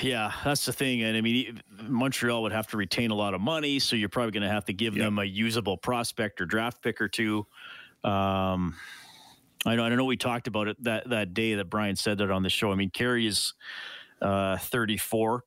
Yeah, 0.00 0.32
that's 0.44 0.64
the 0.64 0.72
thing. 0.72 1.02
And 1.02 1.16
I 1.16 1.20
mean, 1.20 1.60
Montreal 1.90 2.42
would 2.42 2.52
have 2.52 2.66
to 2.68 2.76
retain 2.76 3.10
a 3.10 3.14
lot 3.14 3.34
of 3.34 3.40
money, 3.40 3.78
so 3.78 3.96
you're 3.96 4.08
probably 4.08 4.32
going 4.32 4.42
to 4.42 4.48
have 4.48 4.64
to 4.66 4.72
give 4.72 4.96
yep. 4.96 5.06
them 5.06 5.18
a 5.18 5.24
usable 5.24 5.76
prospect 5.76 6.40
or 6.40 6.46
draft 6.46 6.82
pick 6.82 7.00
or 7.00 7.08
two. 7.08 7.46
Um, 8.04 8.76
I 9.66 9.76
know. 9.76 9.84
I 9.84 9.88
know. 9.90 10.04
We 10.04 10.16
talked 10.16 10.46
about 10.46 10.68
it 10.68 10.82
that 10.84 11.10
that 11.10 11.34
day 11.34 11.54
that 11.54 11.68
Brian 11.68 11.96
said 11.96 12.18
that 12.18 12.30
on 12.30 12.42
the 12.42 12.48
show. 12.48 12.72
I 12.72 12.76
mean, 12.76 12.90
Carey 12.90 13.26
is 13.26 13.52
uh, 14.22 14.56
34. 14.56 15.44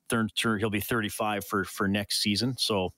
He'll 0.60 0.70
be 0.70 0.80
35 0.80 1.46
for 1.46 1.64
for 1.64 1.88
next 1.88 2.22
season. 2.22 2.56
So, 2.58 2.94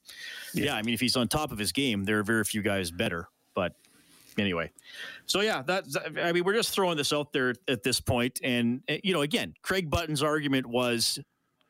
yeah. 0.54 0.66
yeah. 0.66 0.76
I 0.76 0.82
mean, 0.82 0.94
if 0.94 1.00
he's 1.00 1.16
on 1.16 1.28
top 1.28 1.52
of 1.52 1.58
his 1.58 1.72
game, 1.72 2.04
there 2.04 2.20
are 2.20 2.24
very 2.24 2.44
few 2.44 2.62
guys 2.62 2.92
better. 2.92 3.30
But 3.54 3.74
anyway, 4.38 4.72
so 5.26 5.42
yeah, 5.42 5.62
that 5.64 5.86
I 6.22 6.32
mean, 6.34 6.44
we're 6.44 6.54
just 6.54 6.72
throwing 6.72 6.98
this 6.98 7.14
out 7.14 7.32
there 7.32 7.56
at 7.68 7.84
this 7.84 8.02
point, 8.02 8.40
and 8.44 8.82
eh, 8.88 9.00
you 9.04 9.14
know, 9.14 9.22
again, 9.22 9.54
Craig 9.62 9.90
Button's 9.90 10.24
argument 10.24 10.66
was 10.66 11.20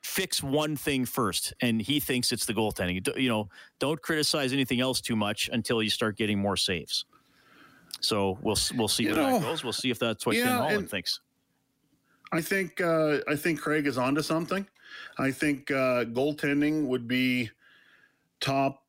fix 0.05 0.43
one 0.43 0.75
thing 0.75 1.05
first, 1.05 1.53
and 1.61 1.81
he 1.81 1.99
thinks 1.99 2.31
it's 2.31 2.45
the 2.45 2.53
goaltending. 2.53 3.17
You 3.17 3.29
know, 3.29 3.49
don't 3.79 4.01
criticize 4.01 4.53
anything 4.53 4.79
else 4.79 5.01
too 5.01 5.15
much 5.15 5.49
until 5.51 5.81
you 5.81 5.89
start 5.89 6.15
getting 6.15 6.39
more 6.39 6.55
saves. 6.55 7.05
So 8.01 8.37
we'll 8.41 8.57
we'll 8.75 8.87
see 8.87 9.07
where 9.07 9.15
know, 9.15 9.39
that 9.39 9.41
goes. 9.41 9.63
We'll 9.63 9.73
see 9.73 9.89
if 9.89 9.99
that's 9.99 10.25
what 10.25 10.35
yeah, 10.35 10.43
Ken 10.43 10.57
Holland 10.57 10.89
thinks. 10.89 11.21
I 12.31 12.41
think 12.41 12.79
uh, 12.79 13.19
I 13.27 13.35
think 13.35 13.59
Craig 13.59 13.87
is 13.87 13.97
onto 13.97 14.21
something. 14.21 14.65
I 15.17 15.31
think 15.31 15.71
uh, 15.71 16.05
goaltending 16.05 16.85
would 16.85 17.07
be 17.07 17.49
top 18.39 18.83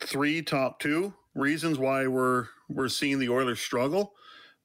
three, 0.00 0.42
top 0.42 0.78
two 0.78 1.14
reasons 1.34 1.78
why 1.78 2.06
we're 2.06 2.46
we're 2.68 2.88
seeing 2.88 3.18
the 3.18 3.30
Oilers 3.30 3.60
struggle, 3.60 4.14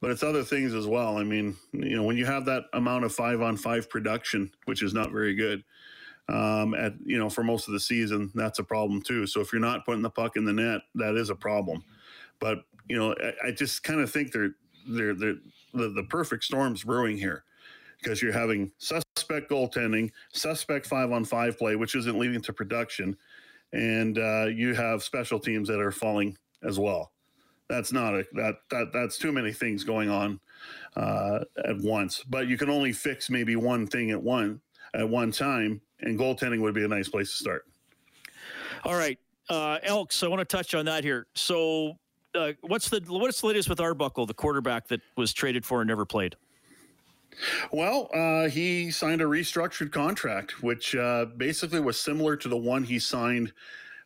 but 0.02 0.12
it's 0.12 0.24
other 0.24 0.44
things 0.44 0.74
as 0.74 0.88
well. 0.88 1.18
I 1.18 1.24
mean, 1.24 1.56
you 1.74 1.98
know, 1.98 2.04
when 2.04 2.18
you 2.18 2.26
have 2.26 2.46
that 2.46 2.64
amount 2.74 3.04
of 3.04 3.14
five 3.14 3.42
on 3.42 3.58
five 3.58 3.90
production, 3.90 4.52
which 4.66 4.82
is 4.82 4.94
not 4.94 5.12
very 5.12 5.36
good, 5.36 5.64
um, 6.30 6.74
at 6.76 6.94
you 7.04 7.18
know 7.18 7.30
for 7.30 7.44
most 7.44 7.68
of 7.68 7.74
the 7.74 7.80
season, 7.80 8.32
that's 8.36 8.60
a 8.60 8.64
problem 8.64 9.02
too. 9.02 9.26
So 9.26 9.42
if 9.42 9.52
you're 9.52 9.62
not 9.62 9.86
putting 9.86 10.04
the 10.04 10.10
puck 10.10 10.36
in 10.36 10.46
the 10.46 10.54
net, 10.54 10.82
that 10.96 11.16
is 11.16 11.30
a 11.30 11.36
problem. 11.36 11.84
But 12.40 12.60
you 12.88 12.98
know, 12.98 13.14
I, 13.14 13.48
I 13.48 13.52
just 13.52 13.84
kind 13.84 14.00
of 14.00 14.12
think 14.12 14.32
they're 14.32 14.52
they're 14.88 15.16
they're 15.16 15.36
the, 15.74 15.90
the 15.90 16.06
perfect 16.10 16.44
storm's 16.44 16.84
brewing 16.84 17.18
here 17.18 17.44
because 18.02 18.22
you're 18.22 18.32
having 18.32 18.72
suspect 18.78 19.50
goaltending, 19.50 20.12
suspect 20.32 20.86
five 20.86 21.12
on 21.12 21.26
five 21.26 21.58
play, 21.58 21.76
which 21.76 21.96
isn't 21.96 22.18
leading 22.18 22.42
to 22.42 22.54
production, 22.54 23.18
and 23.74 24.18
uh, 24.18 24.46
you 24.46 24.74
have 24.74 25.04
special 25.04 25.40
teams 25.40 25.68
that 25.68 25.80
are 25.80 25.92
falling 25.92 26.38
as 26.64 26.80
well. 26.80 27.12
That's 27.70 27.94
not 27.94 28.16
a 28.16 28.26
that 28.34 28.56
that 28.72 28.92
that's 28.92 29.18
too 29.18 29.32
many 29.32 29.54
things 29.54 29.84
going 29.84 30.10
on 30.10 30.40
uh, 30.96 31.40
at 31.66 31.78
once. 31.78 32.24
But 32.28 32.48
you 32.48 32.58
can 32.58 32.70
only 32.70 32.92
fix 32.92 33.30
maybe 33.30 33.56
one 33.56 33.86
thing 33.86 34.10
at 34.10 34.22
one 34.22 34.60
at 34.96 35.08
one 35.08 35.32
time, 35.32 35.80
and 36.02 36.20
goaltending 36.20 36.62
would 36.62 36.74
be 36.74 36.84
a 36.84 36.88
nice 36.88 37.08
place 37.08 37.30
to 37.30 37.36
start. 37.36 37.66
All 38.84 38.96
right, 38.96 39.20
uh, 39.50 39.78
Elks. 39.84 40.24
I 40.24 40.28
want 40.28 40.40
to 40.40 40.46
touch 40.46 40.74
on 40.74 40.86
that 40.86 41.04
here. 41.04 41.28
So, 41.36 41.94
uh, 42.34 42.54
what's 42.62 42.90
the 42.90 43.04
what's 43.08 43.42
the 43.42 43.48
latest 43.48 43.70
with 43.70 43.80
Arbuckle, 43.80 44.26
the 44.26 44.34
quarterback 44.34 44.88
that 44.88 45.02
was 45.16 45.32
traded 45.32 45.64
for 45.64 45.82
and 45.82 45.88
never 45.88 46.06
played? 46.06 46.36
Well, 47.72 48.10
uh, 48.14 48.50
he 48.50 48.90
signed 48.90 49.22
a 49.22 49.26
restructured 49.26 49.92
contract, 49.92 50.64
which 50.64 50.96
uh, 50.96 51.26
basically 51.38 51.80
was 51.80 52.00
similar 52.00 52.36
to 52.36 52.50
the 52.50 52.58
one 52.58 52.84
he 52.84 52.98
signed 52.98 53.54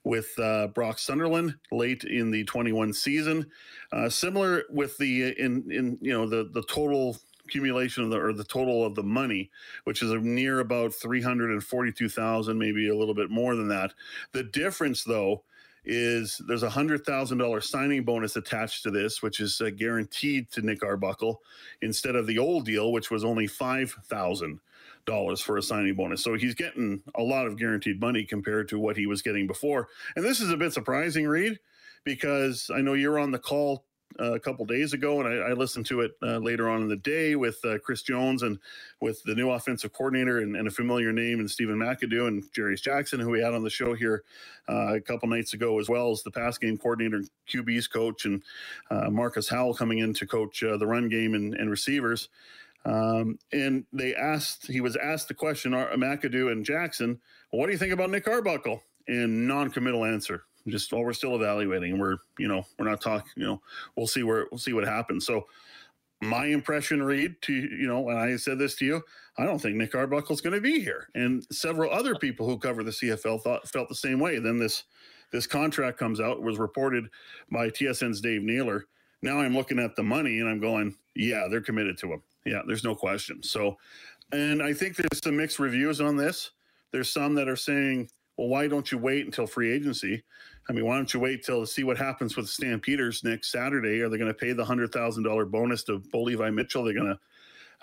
with 0.04 0.28
uh, 0.40 0.68
Brock 0.68 1.00
Sunderland 1.00 1.56
late 1.72 2.04
in 2.04 2.32
the 2.32 2.44
21 2.44 2.94
season. 2.94 3.50
Uh, 3.92 4.10
similar 4.10 4.64
with 4.70 4.98
the 4.98 5.34
in 5.40 5.72
in 5.72 5.98
you 6.02 6.12
know 6.12 6.28
the 6.28 6.50
the 6.52 6.64
total 6.64 7.18
accumulation 7.46 8.04
of 8.04 8.10
the 8.10 8.20
or 8.20 8.34
the 8.34 8.44
total 8.44 8.86
of 8.86 8.96
the 8.96 9.04
money, 9.04 9.52
which 9.84 10.02
is 10.02 10.12
near 10.22 10.60
about 10.60 10.94
three 10.94 11.22
hundred 11.22 11.52
and 11.52 11.64
forty-two 11.64 12.10
thousand, 12.10 12.58
maybe 12.58 12.90
a 12.90 12.96
little 12.96 13.14
bit 13.14 13.30
more 13.30 13.56
than 13.56 13.68
that. 13.70 13.94
The 14.32 14.44
difference, 14.44 15.04
though, 15.04 15.44
is 15.86 16.42
there's 16.48 16.64
a 16.64 16.70
hundred 16.70 17.06
thousand 17.06 17.38
dollar 17.38 17.62
signing 17.62 18.04
bonus 18.04 18.36
attached 18.36 18.84
to 18.84 18.92
this, 18.92 19.22
which 19.22 19.40
is 19.40 19.62
uh, 19.62 19.70
guaranteed 19.70 20.50
to 20.52 20.62
Nick 20.62 20.84
Arbuckle, 20.84 21.42
instead 21.82 22.16
of 22.16 22.28
the 22.28 22.40
old 22.40 22.66
deal, 22.66 22.92
which 22.92 23.12
was 23.12 23.24
only 23.24 23.48
five 23.48 23.92
thousand 24.06 24.60
dollars 25.06 25.42
for 25.42 25.58
a 25.58 25.62
signing 25.62 25.96
bonus. 25.96 26.24
So 26.24 26.36
he's 26.36 26.56
getting 26.56 27.02
a 27.16 27.24
lot 27.24 27.48
of 27.48 27.58
guaranteed 27.58 28.00
money 28.00 28.24
compared 28.24 28.68
to 28.70 28.80
what 28.80 28.98
he 28.98 29.06
was 29.06 29.22
getting 29.22 29.48
before. 29.48 29.90
And 30.16 30.26
this 30.26 30.40
is 30.40 30.52
a 30.52 30.58
bit 30.58 30.74
surprising, 30.74 31.28
Reed, 31.28 31.60
because 32.04 32.70
I 32.74 32.82
know 32.82 32.94
you're 32.94 33.20
on 33.20 33.32
the 33.32 33.40
call 33.40 33.86
uh, 34.20 34.34
a 34.34 34.40
couple 34.40 34.66
days 34.66 34.94
ago, 34.94 35.20
and 35.22 35.28
I, 35.28 35.50
I 35.50 35.54
listened 35.54 35.86
to 35.88 36.02
it 36.02 36.12
uh, 36.22 36.38
later 36.38 36.70
on 36.70 36.82
in 36.82 36.88
the 36.88 36.96
day 36.96 37.36
with 37.36 37.58
uh, 37.66 37.80
Chris 37.80 38.04
Jones 38.04 38.44
and 38.44 38.60
with 39.02 39.24
the 39.24 39.36
new 39.36 39.50
offensive 39.50 39.92
coordinator 39.94 40.40
and, 40.40 40.56
and 40.56 40.68
a 40.68 40.72
familiar 40.72 41.12
name 41.12 41.40
and 41.40 41.50
Stephen 41.50 41.78
McAdoo 41.78 42.28
and 42.28 42.44
Jarious 42.54 42.82
Jackson, 42.82 43.20
who 43.20 43.32
we 43.32 43.42
had 43.42 43.54
on 43.54 43.64
the 43.64 43.70
show 43.70 43.94
here 43.96 44.24
uh, 44.70 44.96
a 44.96 45.02
couple 45.02 45.28
nights 45.28 45.54
ago, 45.54 45.80
as 45.80 45.90
well 45.90 46.12
as 46.12 46.22
the 46.24 46.32
pass 46.32 46.58
game 46.58 46.78
coordinator, 46.78 47.24
QB's 47.50 47.88
coach, 47.88 48.26
and 48.26 48.44
uh, 48.92 49.10
Marcus 49.10 49.50
Howell 49.50 49.74
coming 49.74 50.00
in 50.00 50.14
to 50.14 50.28
coach 50.28 50.62
the 50.62 50.86
run 50.86 51.10
game 51.10 51.34
and, 51.34 51.56
and 51.56 51.70
receivers. 51.70 52.30
Um, 52.86 53.38
and 53.52 53.86
they 53.94 54.14
asked, 54.14 54.68
he 54.68 54.82
was 54.82 54.96
asked 54.98 55.30
the 55.30 55.34
question, 55.34 55.72
McAdoo 55.72 56.52
and 56.52 56.66
Jackson, 56.66 57.20
well, 57.52 57.60
what 57.60 57.68
do 57.68 57.72
you 57.72 57.78
think 57.78 57.94
about 57.94 58.10
Nick 58.10 58.28
Arbuckle? 58.28 58.84
And 59.08 59.48
non-committal 59.48 60.06
answer 60.06 60.44
just 60.68 60.94
while 60.94 61.04
we're 61.04 61.14
still 61.14 61.36
evaluating. 61.36 62.00
We're 62.00 62.18
you 62.40 62.48
know 62.48 62.66
we're 62.80 62.88
not 62.90 63.02
talking 63.02 63.30
you 63.36 63.46
know 63.46 63.62
we'll 63.96 64.08
see 64.08 64.24
where 64.24 64.48
we'll 64.52 64.60
see 64.60 64.74
what 64.74 64.86
happens. 64.86 65.26
So 65.26 65.46
my 66.22 66.46
impression 66.46 67.04
reed 67.04 67.36
to 67.42 67.54
you 67.54 67.88
know 67.88 68.08
and 68.10 68.18
i 68.18 68.36
said 68.38 68.58
this 68.58 68.76
to 68.76 68.86
you 68.86 69.02
i 69.38 69.44
don't 69.44 69.60
think 69.60 69.76
nick 69.76 69.94
arbuckle's 69.94 70.40
going 70.40 70.56
to 70.56 70.62
be 70.62 70.80
here. 70.80 71.10
And 71.16 71.46
several 71.52 71.92
other 71.92 72.16
people 72.16 72.48
who 72.48 72.58
cover 72.58 72.82
the 72.82 72.92
cfl 72.92 73.42
thought 73.42 73.68
felt 73.68 73.90
the 73.90 73.96
same 73.96 74.20
way. 74.20 74.40
Then 74.40 74.58
this 74.58 74.84
this 75.32 75.48
contract 75.48 75.98
comes 75.98 76.22
out 76.22 76.42
was 76.42 76.60
reported 76.60 77.10
by 77.52 77.70
tsn's 77.70 78.22
dave 78.22 78.42
naylor 78.42 78.86
now 79.22 79.40
i'm 79.40 79.54
looking 79.54 79.80
at 79.80 79.96
the 79.96 80.04
money 80.04 80.40
and 80.40 80.48
i'm 80.48 80.60
going 80.60 80.96
yeah 81.16 81.48
they're 81.50 81.62
committed 81.62 81.98
to 81.98 82.14
him 82.14 82.24
yeah 82.46 82.62
there's 82.68 82.84
no 82.84 82.96
question 82.96 83.42
so 83.44 83.78
and 84.32 84.62
i 84.62 84.74
think 84.74 84.96
there's 84.96 85.24
some 85.24 85.38
mixed 85.38 85.60
reviews 85.60 86.02
on 86.02 86.16
this 86.16 86.52
there's 86.92 87.12
some 87.12 87.34
that 87.34 87.48
are 87.48 87.56
saying 87.56 88.10
well 88.38 88.48
why 88.48 88.68
don't 88.68 88.92
you 88.92 88.98
wait 88.98 89.26
until 89.26 89.48
free 89.48 89.72
agency 89.72 90.24
I 90.70 90.74
mean, 90.74 90.86
why 90.86 90.96
don't 90.96 91.14
you 91.14 91.20
wait 91.20 91.44
till 91.44 91.62
to 91.62 91.68
see 91.68 91.84
what 91.84 91.98
happens 91.98 92.38
with 92.38 92.48
Stampeders 92.48 93.24
next 93.24 93.52
Saturday? 93.52 94.02
Are 94.02 94.10
they 94.10 94.18
going 94.18 94.30
to 94.30 94.34
pay 94.34 94.54
the 94.54 94.64
hundred 94.64 94.94
thousand 94.94 95.24
dollar 95.24 95.46
bonus 95.46 95.84
to 95.84 96.00
Bo 96.12 96.24
Levi 96.24 96.50
Mitchell? 96.52 96.84
They're 96.84 96.94
going 96.94 97.08
to 97.08 97.20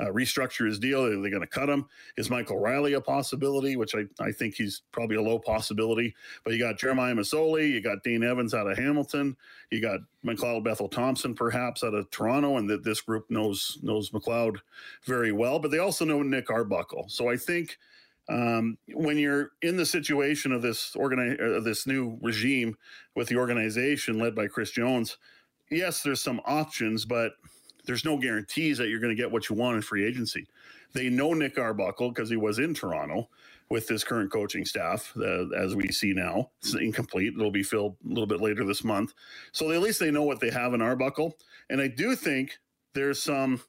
uh, 0.01 0.07
restructure 0.07 0.67
his 0.67 0.79
deal. 0.79 1.05
Are 1.05 1.21
they 1.21 1.31
going 1.31 1.43
to 1.43 1.47
cut 1.47 1.69
him? 1.69 1.87
Is 2.17 2.31
Michael 2.31 2.59
Reilly 2.59 2.95
a 2.95 3.01
possibility? 3.01 3.77
Which 3.77 3.95
I, 3.95 4.05
I 4.23 4.33
think 4.33 4.55
he's 4.55 4.83
probably 4.93 5.17
a 5.17 5.23
low 5.23 5.39
possibility. 5.39 6.15
But 6.45 6.55
you 6.55 6.59
got 6.59 6.79
Jeremiah 6.79 7.15
Masoli, 7.15 7.71
you 7.71 7.81
got 7.81 8.03
Dane 8.03 8.25
Evans 8.25 8.55
out 8.55 8.71
of 8.71 8.79
Hamilton, 8.79 9.37
you 9.71 9.81
got 9.81 10.01
McLeod 10.25 10.65
Bethel 10.65 10.89
Thompson 10.89 11.35
perhaps 11.35 11.85
out 11.85 11.95
of 11.95 12.11
Toronto, 12.11 12.57
and 12.57 12.69
that 12.71 12.83
this 12.83 13.01
group 13.01 13.31
knows 13.31 13.79
knows 13.83 14.11
McLeod 14.11 14.57
very 15.05 15.33
well. 15.33 15.59
But 15.59 15.71
they 15.71 15.79
also 15.79 16.05
know 16.05 16.23
Nick 16.23 16.51
Arbuckle. 16.51 17.07
So 17.09 17.29
I 17.29 17.37
think 17.37 17.77
um, 18.29 18.79
when 18.95 19.19
you're 19.19 19.51
in 19.63 19.77
the 19.77 19.87
situation 19.87 20.53
of 20.53 20.63
this 20.63 20.95
organi- 20.97 21.41
uh, 21.41 21.61
this 21.61 21.87
new 21.87 22.19
regime 22.23 22.77
with 23.17 23.29
the 23.29 23.37
organization 23.37 24.19
led 24.19 24.35
by 24.35 24.47
Chris 24.47 24.71
Jones, 24.71 25.19
yes, 25.71 26.03
there's 26.03 26.23
some 26.23 26.41
options, 26.47 27.05
but 27.05 27.33
there's 27.85 28.05
no 28.05 28.17
guarantees 28.17 28.79
that 28.79 28.89
you're 28.89 29.01
going 29.01 29.15
to 29.15 29.21
get 29.21 29.31
what 29.31 29.49
you 29.49 29.57
want 29.57 29.77
in 29.77 29.83
free 29.83 30.05
agency. 30.05 30.47
They 30.93 31.09
know 31.09 31.33
Nick 31.35 31.59
Arbuckle 31.59 32.11
because 32.11 32.31
he 32.31 32.37
was 32.37 32.59
in 32.59 32.75
Toronto 32.75 33.29
with 33.69 33.87
this 33.87 34.03
current 34.03 34.33
coaching 34.33 34.65
staff, 34.65 35.13
uh, 35.17 35.49
as 35.51 35.77
we 35.77 35.89
see 35.89 36.13
now. 36.13 36.51
It's 36.61 36.75
incomplete. 36.75 37.35
It'll 37.35 37.53
be 37.53 37.63
filled 37.63 37.97
a 38.05 38.09
little 38.09 38.27
bit 38.27 38.41
later 38.41 38.65
this 38.65 38.83
month. 38.83 39.15
So 39.53 39.71
at 39.71 39.81
least 39.81 40.01
they 40.01 40.11
know 40.11 40.25
what 40.25 40.41
they 40.41 40.51
have 40.51 40.75
in 40.75 40.83
Arbuckle. 40.83 41.37
And 41.71 41.81
I 41.81 41.87
do 41.87 42.17
think 42.17 42.59
there's 42.95 43.23
some, 43.23 43.63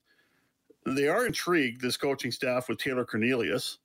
they 0.88 1.08
are 1.08 1.28
intrigued, 1.28 1.82
this 1.82 1.98
coaching 1.98 2.32
staff, 2.32 2.68
with 2.68 2.80
Taylor 2.80 3.06
Cornelius 3.06 3.78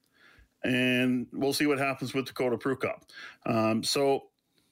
and 0.66 1.26
we'll 1.32 1.52
see 1.52 1.66
what 1.66 1.78
happens 1.78 2.14
with 2.14 2.26
Dakota 2.26 2.56
Prukop. 2.56 3.02
Um, 3.46 3.82
so 3.82 4.24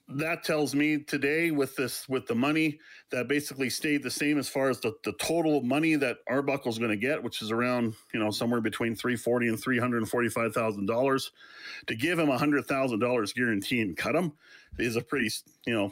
that 0.07 0.43
tells 0.43 0.75
me 0.75 0.99
today 0.99 1.51
with 1.51 1.75
this 1.75 2.07
with 2.07 2.27
the 2.27 2.35
money 2.35 2.79
that 3.09 3.27
basically 3.27 3.69
stayed 3.69 4.03
the 4.03 4.11
same 4.11 4.37
as 4.37 4.47
far 4.47 4.69
as 4.69 4.79
the, 4.79 4.93
the 5.03 5.13
total 5.13 5.61
money 5.61 5.95
that 5.95 6.17
Arbuckle's 6.29 6.77
going 6.77 6.91
to 6.91 6.97
get, 6.97 7.23
which 7.23 7.41
is 7.41 7.51
around 7.51 7.95
you 8.13 8.19
know 8.19 8.29
somewhere 8.29 8.61
between 8.61 8.95
three 8.95 9.15
forty 9.15 9.47
and 9.47 9.59
three 9.59 9.79
hundred 9.79 9.97
and 9.97 10.09
forty 10.09 10.29
five 10.29 10.53
thousand 10.53 10.85
dollars. 10.85 11.31
To 11.87 11.95
give 11.95 12.19
him 12.19 12.29
a 12.29 12.37
hundred 12.37 12.65
thousand 12.65 12.99
dollars 12.99 13.33
guarantee 13.33 13.81
and 13.81 13.97
cut 13.97 14.15
him 14.15 14.33
is 14.77 14.95
a 14.95 15.01
pretty 15.01 15.31
you 15.65 15.73
know 15.73 15.91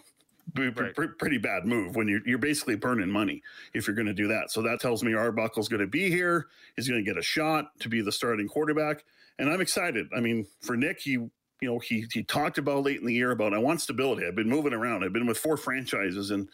right. 0.55 0.93
pretty 1.17 1.39
bad 1.39 1.65
move 1.65 1.95
when 1.95 2.07
you're 2.07 2.21
you're 2.25 2.37
basically 2.37 2.75
burning 2.75 3.09
money 3.09 3.41
if 3.73 3.87
you're 3.87 3.95
going 3.95 4.07
to 4.07 4.13
do 4.13 4.27
that. 4.27 4.51
So 4.51 4.61
that 4.61 4.79
tells 4.79 5.03
me 5.03 5.15
Arbuckle's 5.15 5.69
going 5.69 5.81
to 5.81 5.87
be 5.87 6.09
here. 6.09 6.47
He's 6.75 6.87
going 6.87 7.03
to 7.03 7.09
get 7.09 7.17
a 7.17 7.23
shot 7.23 7.79
to 7.79 7.89
be 7.89 8.01
the 8.01 8.11
starting 8.11 8.47
quarterback 8.47 9.03
and 9.39 9.49
I'm 9.49 9.61
excited. 9.61 10.07
I 10.15 10.19
mean, 10.19 10.45
for 10.61 10.77
Nick, 10.77 10.99
he 11.01 11.17
you 11.61 11.69
know 11.69 11.79
he 11.79 12.05
he 12.11 12.23
talked 12.23 12.57
about 12.57 12.83
late 12.83 12.99
in 12.99 13.05
the 13.05 13.13
year 13.13 13.31
about 13.31 13.53
I 13.53 13.57
want 13.57 13.81
stability. 13.81 14.25
I've 14.25 14.35
been 14.35 14.49
moving 14.49 14.73
around. 14.73 15.03
I've 15.03 15.13
been 15.13 15.27
with 15.27 15.37
four 15.37 15.57
franchises 15.57 16.31
in 16.31 16.49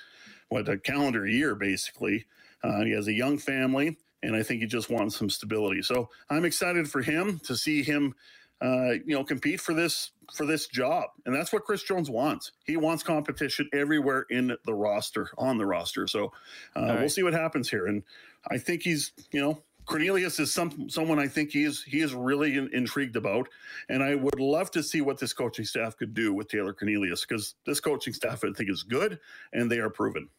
what 0.49 0.67
a 0.69 0.77
calendar 0.77 1.27
year 1.27 1.55
basically. 1.55 2.25
Uh, 2.63 2.83
he 2.83 2.91
has 2.91 3.07
a 3.07 3.13
young 3.13 3.37
family, 3.37 3.97
and 4.21 4.35
I 4.35 4.43
think 4.43 4.61
he 4.61 4.67
just 4.67 4.89
wants 4.89 5.17
some 5.17 5.29
stability. 5.29 5.81
So 5.81 6.09
I'm 6.29 6.45
excited 6.45 6.89
for 6.89 7.01
him 7.01 7.39
to 7.45 7.55
see 7.55 7.83
him, 7.83 8.15
uh, 8.61 8.91
you 9.05 9.15
know, 9.15 9.23
compete 9.23 9.61
for 9.61 9.73
this 9.73 10.11
for 10.33 10.45
this 10.45 10.67
job, 10.67 11.09
and 11.25 11.33
that's 11.33 11.51
what 11.51 11.65
Chris 11.65 11.83
Jones 11.83 12.09
wants. 12.09 12.51
He 12.65 12.77
wants 12.77 13.01
competition 13.01 13.69
everywhere 13.73 14.25
in 14.29 14.55
the 14.65 14.73
roster 14.73 15.29
on 15.37 15.57
the 15.57 15.65
roster. 15.65 16.07
So 16.07 16.33
uh, 16.75 16.81
right. 16.81 16.99
we'll 16.99 17.09
see 17.09 17.23
what 17.23 17.33
happens 17.33 17.69
here, 17.69 17.87
and 17.87 18.03
I 18.47 18.57
think 18.57 18.83
he's 18.83 19.11
you 19.31 19.41
know 19.41 19.63
Cornelius 19.89 20.39
is 20.39 20.53
some 20.53 20.87
someone 20.87 21.17
I 21.17 21.27
think 21.27 21.49
he 21.49 21.63
is 21.63 21.81
he 21.83 22.01
is 22.01 22.13
really 22.13 22.57
in, 22.57 22.69
intrigued 22.73 23.15
about, 23.15 23.49
and 23.89 24.03
I 24.03 24.13
would 24.13 24.39
love 24.39 24.69
to 24.71 24.83
see 24.83 25.01
what 25.01 25.19
this 25.19 25.33
coaching 25.33 25.65
staff 25.65 25.97
could 25.97 26.13
do 26.13 26.31
with 26.31 26.47
Taylor 26.47 26.73
Cornelius 26.73 27.25
because 27.25 27.55
this 27.65 27.79
coaching 27.79 28.13
staff 28.13 28.43
I 28.43 28.53
think 28.53 28.69
is 28.69 28.83
good 28.83 29.19
and 29.51 29.69
they 29.69 29.79
are 29.79 29.89
proven. 29.89 30.29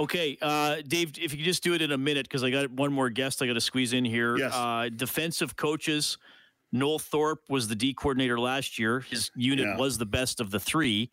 Okay, 0.00 0.36
uh, 0.42 0.82
Dave, 0.86 1.12
if 1.16 1.32
you 1.32 1.38
could 1.38 1.44
just 1.44 1.62
do 1.62 1.74
it 1.74 1.80
in 1.80 1.92
a 1.92 1.96
minute 1.96 2.26
because 2.28 2.42
I 2.42 2.50
got 2.50 2.70
one 2.72 2.92
more 2.92 3.08
guest 3.08 3.40
I 3.40 3.46
got 3.46 3.54
to 3.54 3.60
squeeze 3.60 3.92
in 3.92 4.04
here. 4.04 4.36
Yes. 4.36 4.52
Uh, 4.52 4.90
defensive 4.94 5.54
coaches. 5.54 6.18
Noel 6.72 6.98
Thorpe 6.98 7.44
was 7.48 7.68
the 7.68 7.76
D 7.76 7.94
coordinator 7.94 8.38
last 8.38 8.80
year. 8.80 9.00
His 9.00 9.30
unit 9.36 9.64
yeah. 9.64 9.76
was 9.76 9.96
the 9.96 10.06
best 10.06 10.40
of 10.40 10.50
the 10.50 10.58
three. 10.58 11.10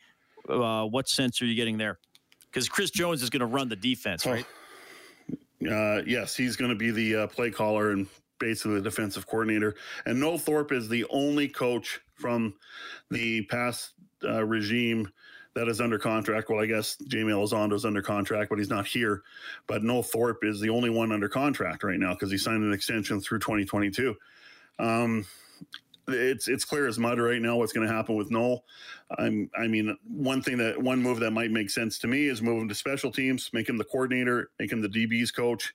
Uh, 0.50 0.86
what 0.86 1.08
sense 1.08 1.40
are 1.42 1.46
you 1.46 1.56
getting 1.56 1.78
there? 1.78 2.00
Because 2.52 2.68
Chris 2.68 2.90
Jones 2.90 3.22
is 3.22 3.30
going 3.30 3.42
to 3.42 3.46
run 3.46 3.70
the 3.70 3.76
defense, 3.76 4.26
right? 4.26 4.46
Uh, 5.70 6.01
yes, 6.05 6.36
he's 6.36 6.55
going 6.55 6.70
to 6.70 6.75
be 6.75 6.91
the 6.91 7.15
uh, 7.15 7.27
play 7.27 7.51
caller 7.51 7.91
and 7.91 8.08
basically 8.39 8.75
the 8.75 8.82
defensive 8.82 9.27
coordinator. 9.27 9.75
And 10.05 10.20
Noel 10.20 10.38
Thorpe 10.38 10.72
is 10.72 10.89
the 10.89 11.05
only 11.10 11.48
coach 11.48 12.01
from 12.15 12.53
the 13.10 13.43
past 13.43 13.91
uh, 14.24 14.43
regime 14.43 15.12
that 15.55 15.67
is 15.67 15.79
under 15.79 16.00
contract. 16.00 16.50
Well, 16.50 16.60
I 16.60 16.65
guess 16.65 16.98
Jamie 17.08 17.32
Elizondo 17.32 17.74
is 17.74 17.86
under 17.86 18.01
contract, 18.01 18.50
but 18.50 18.58
he's 18.58 18.70
not 18.70 18.88
here. 18.88 19.22
But 19.67 19.84
Noel 19.84 20.03
Thorpe 20.03 20.43
is 20.43 20.60
the 20.60 20.70
only 20.70 20.89
one 20.89 21.12
under 21.12 21.29
contract 21.29 21.84
right 21.84 22.00
now 22.00 22.13
because 22.13 22.32
he 22.32 22.38
signed 22.38 22.63
an 22.63 22.74
extension 22.74 23.22
through 23.22 23.39
2022. 23.39 24.15
Um, 24.79 25.25
it's 26.08 26.48
it's 26.48 26.66
clear 26.66 26.88
as 26.88 27.00
mud 27.00 27.20
right 27.20 27.42
now 27.42 27.58
what's 27.58 27.74
going 27.74 27.88
to 27.88 27.94
happen 27.94 28.16
with 28.16 28.32
Noel. 28.32 28.64
I'm, 29.18 29.50
I 29.58 29.68
mean, 29.68 29.98
one 30.08 30.42
thing 30.42 30.58
that 30.58 30.82
one 30.82 31.02
move 31.02 31.20
that 31.20 31.32
might 31.32 31.52
make 31.52 31.70
sense 31.70 32.00
to 32.00 32.08
me 32.08 32.28
is 32.28 32.42
move 32.42 32.62
him 32.62 32.70
to 32.70 32.76
special 32.76 33.12
teams, 33.12 33.50
make 33.54 33.70
him 33.70 33.78
the 33.78 33.84
coordinator, 33.84 34.52
make 34.60 34.72
him 34.72 34.82
the 34.82 34.90
DBs 34.90 35.34
coach, 35.34 35.74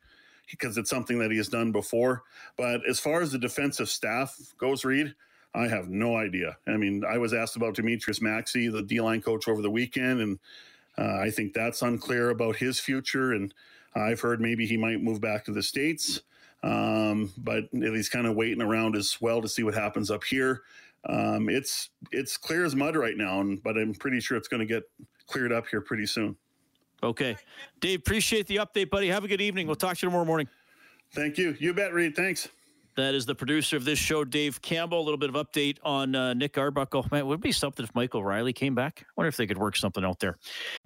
because 0.50 0.76
it's 0.76 0.90
something 0.90 1.18
that 1.18 1.30
he 1.30 1.36
has 1.36 1.48
done 1.48 1.72
before. 1.72 2.22
But 2.56 2.80
as 2.88 3.00
far 3.00 3.20
as 3.20 3.32
the 3.32 3.38
defensive 3.38 3.88
staff 3.88 4.36
goes, 4.58 4.84
Reed, 4.84 5.14
I 5.54 5.68
have 5.68 5.88
no 5.88 6.16
idea. 6.16 6.56
I 6.66 6.76
mean, 6.76 7.04
I 7.08 7.18
was 7.18 7.32
asked 7.32 7.56
about 7.56 7.74
Demetrius 7.74 8.20
Maxey, 8.20 8.68
the 8.68 8.82
D 8.82 9.00
line 9.00 9.22
coach, 9.22 9.48
over 9.48 9.62
the 9.62 9.70
weekend, 9.70 10.20
and 10.20 10.38
uh, 10.98 11.18
I 11.18 11.30
think 11.30 11.52
that's 11.52 11.82
unclear 11.82 12.30
about 12.30 12.56
his 12.56 12.80
future. 12.80 13.32
And 13.32 13.54
I've 13.94 14.20
heard 14.20 14.40
maybe 14.40 14.66
he 14.66 14.76
might 14.76 15.02
move 15.02 15.20
back 15.20 15.44
to 15.46 15.52
the 15.52 15.62
states. 15.62 16.22
Um, 16.62 17.32
but 17.38 17.64
he's 17.72 18.08
kind 18.08 18.26
of 18.26 18.34
waiting 18.34 18.62
around 18.62 18.96
as 18.96 19.20
well 19.20 19.40
to 19.40 19.48
see 19.48 19.62
what 19.62 19.74
happens 19.74 20.10
up 20.10 20.24
here. 20.24 20.62
Um, 21.08 21.48
it's 21.48 21.90
it's 22.10 22.36
clear 22.36 22.64
as 22.64 22.74
mud 22.74 22.96
right 22.96 23.16
now, 23.16 23.40
and, 23.40 23.62
but 23.62 23.76
I'm 23.76 23.94
pretty 23.94 24.20
sure 24.20 24.36
it's 24.36 24.48
going 24.48 24.60
to 24.60 24.66
get 24.66 24.82
cleared 25.26 25.52
up 25.52 25.66
here 25.68 25.80
pretty 25.80 26.06
soon. 26.06 26.36
Okay, 27.02 27.36
Dave, 27.78 28.00
appreciate 28.00 28.48
the 28.48 28.56
update, 28.56 28.90
buddy. 28.90 29.08
Have 29.08 29.24
a 29.24 29.28
good 29.28 29.40
evening. 29.40 29.66
We'll 29.66 29.76
talk 29.76 29.96
to 29.96 30.06
you 30.06 30.08
tomorrow 30.08 30.24
morning. 30.24 30.48
Thank 31.14 31.38
you. 31.38 31.56
You 31.60 31.72
bet, 31.72 31.94
Reed. 31.94 32.16
Thanks. 32.16 32.48
That 32.96 33.14
is 33.14 33.24
the 33.24 33.34
producer 33.34 33.76
of 33.76 33.84
this 33.84 34.00
show, 34.00 34.24
Dave 34.24 34.60
Campbell. 34.60 35.00
A 35.00 35.04
little 35.04 35.18
bit 35.18 35.32
of 35.32 35.36
update 35.36 35.78
on 35.84 36.16
uh, 36.16 36.34
Nick 36.34 36.58
Arbuckle. 36.58 37.06
Man, 37.12 37.28
would 37.28 37.34
it 37.34 37.40
be 37.40 37.52
something 37.52 37.84
if 37.84 37.94
Michael 37.94 38.24
Reilly 38.24 38.52
came 38.52 38.74
back? 38.74 39.04
I 39.08 39.12
wonder 39.16 39.28
if 39.28 39.36
they 39.36 39.46
could 39.46 39.56
work 39.56 39.76
something 39.76 40.04
out 40.04 40.18
there. 40.18 40.36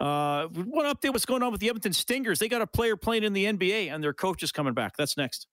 Uh, 0.00 0.46
one 0.48 0.86
update 0.86 1.12
what's 1.12 1.26
going 1.26 1.42
on 1.42 1.52
with 1.52 1.60
the 1.60 1.68
Edmonton 1.68 1.92
Stingers. 1.92 2.38
They 2.38 2.48
got 2.48 2.62
a 2.62 2.66
player 2.66 2.96
playing 2.96 3.24
in 3.24 3.32
the 3.32 3.44
NBA, 3.44 3.92
and 3.92 4.02
their 4.02 4.12
coach 4.12 4.42
is 4.42 4.52
coming 4.52 4.74
back. 4.74 4.96
That's 4.96 5.16
next. 5.16 5.46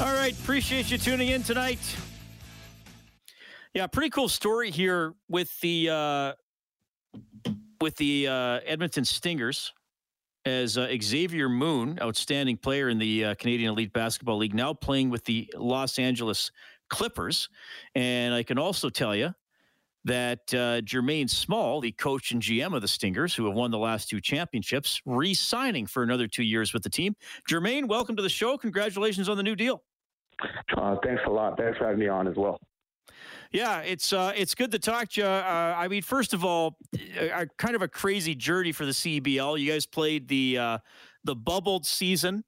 All 0.00 0.14
right, 0.14 0.32
appreciate 0.32 0.92
you 0.92 0.98
tuning 0.98 1.28
in 1.28 1.42
tonight. 1.42 1.80
Yeah, 3.74 3.86
pretty 3.86 4.10
cool 4.10 4.28
story 4.28 4.70
here 4.70 5.14
with 5.28 5.58
the 5.60 5.90
uh, 5.90 6.32
with 7.80 7.96
the 7.96 8.26
uh, 8.26 8.60
Edmonton 8.64 9.04
Stingers 9.04 9.72
as 10.44 10.78
uh, 10.78 10.88
Xavier 11.00 11.48
Moon, 11.48 11.98
outstanding 12.00 12.56
player 12.56 12.88
in 12.88 12.98
the 12.98 13.26
uh, 13.26 13.34
Canadian 13.34 13.72
Elite 13.72 13.92
Basketball 13.92 14.38
League, 14.38 14.54
now 14.54 14.72
playing 14.72 15.10
with 15.10 15.24
the 15.24 15.52
Los 15.56 15.98
Angeles 15.98 16.50
Clippers. 16.88 17.48
And 17.94 18.34
I 18.34 18.42
can 18.42 18.58
also 18.58 18.88
tell 18.88 19.14
you 19.14 19.34
that 20.04 20.40
uh, 20.54 20.80
Jermaine 20.80 21.28
Small, 21.28 21.80
the 21.80 21.92
coach 21.92 22.32
and 22.32 22.40
GM 22.40 22.74
of 22.74 22.80
the 22.80 22.88
Stingers, 22.88 23.34
who 23.34 23.44
have 23.44 23.54
won 23.54 23.70
the 23.70 23.78
last 23.78 24.08
two 24.08 24.20
championships, 24.20 25.02
re-signing 25.04 25.86
for 25.86 26.02
another 26.02 26.26
two 26.26 26.44
years 26.44 26.72
with 26.72 26.82
the 26.82 26.90
team. 26.90 27.14
Jermaine, 27.48 27.86
welcome 27.86 28.16
to 28.16 28.22
the 28.22 28.28
show. 28.28 28.56
Congratulations 28.56 29.28
on 29.28 29.36
the 29.36 29.42
new 29.42 29.56
deal. 29.56 29.82
Uh, 30.76 30.96
thanks 31.04 31.22
a 31.26 31.30
lot. 31.30 31.58
Thanks 31.58 31.76
for 31.76 31.84
having 31.84 32.00
me 32.00 32.08
on 32.08 32.26
as 32.26 32.36
well. 32.36 32.58
Yeah, 33.52 33.80
it's 33.80 34.12
uh, 34.12 34.32
it's 34.36 34.54
good 34.54 34.70
to 34.72 34.78
talk 34.78 35.10
to 35.10 35.20
you. 35.20 35.26
Uh, 35.26 35.74
I 35.76 35.88
mean, 35.88 36.02
first 36.02 36.34
of 36.34 36.44
all, 36.44 36.76
a, 37.18 37.46
kind 37.56 37.74
of 37.74 37.82
a 37.82 37.88
crazy 37.88 38.34
journey 38.34 38.72
for 38.72 38.84
the 38.84 38.92
CBL. 38.92 39.58
You 39.58 39.72
guys 39.72 39.86
played 39.86 40.28
the 40.28 40.58
uh, 40.58 40.78
the 41.24 41.34
bubbled 41.34 41.86
season 41.86 42.44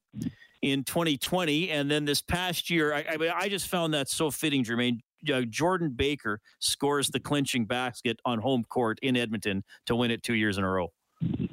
in 0.63 0.85
2020, 0.85 1.71
and 1.71 1.91
then 1.91 2.05
this 2.05 2.21
past 2.21 2.69
year, 2.69 2.93
I, 2.93 3.05
I, 3.13 3.17
mean, 3.17 3.33
I 3.35 3.49
just 3.49 3.69
found 3.69 3.95
that 3.95 4.09
so 4.09 4.31
fitting, 4.31 4.65
Jermaine. 4.65 5.01
Uh, 5.31 5.43
Jordan 5.43 5.91
Baker 5.91 6.41
scores 6.61 7.09
the 7.09 7.21
clinching 7.21 7.67
basket 7.67 8.19
on 8.25 8.39
home 8.39 8.65
court 8.65 8.99
in 9.03 9.19
Edmonton 9.19 9.63
to 9.85 9.95
win 9.95 10.11
it 10.11 10.23
two 10.23 10.35
years 10.35 10.57
in 10.57 10.65
a 10.65 10.71
row. 10.71 10.89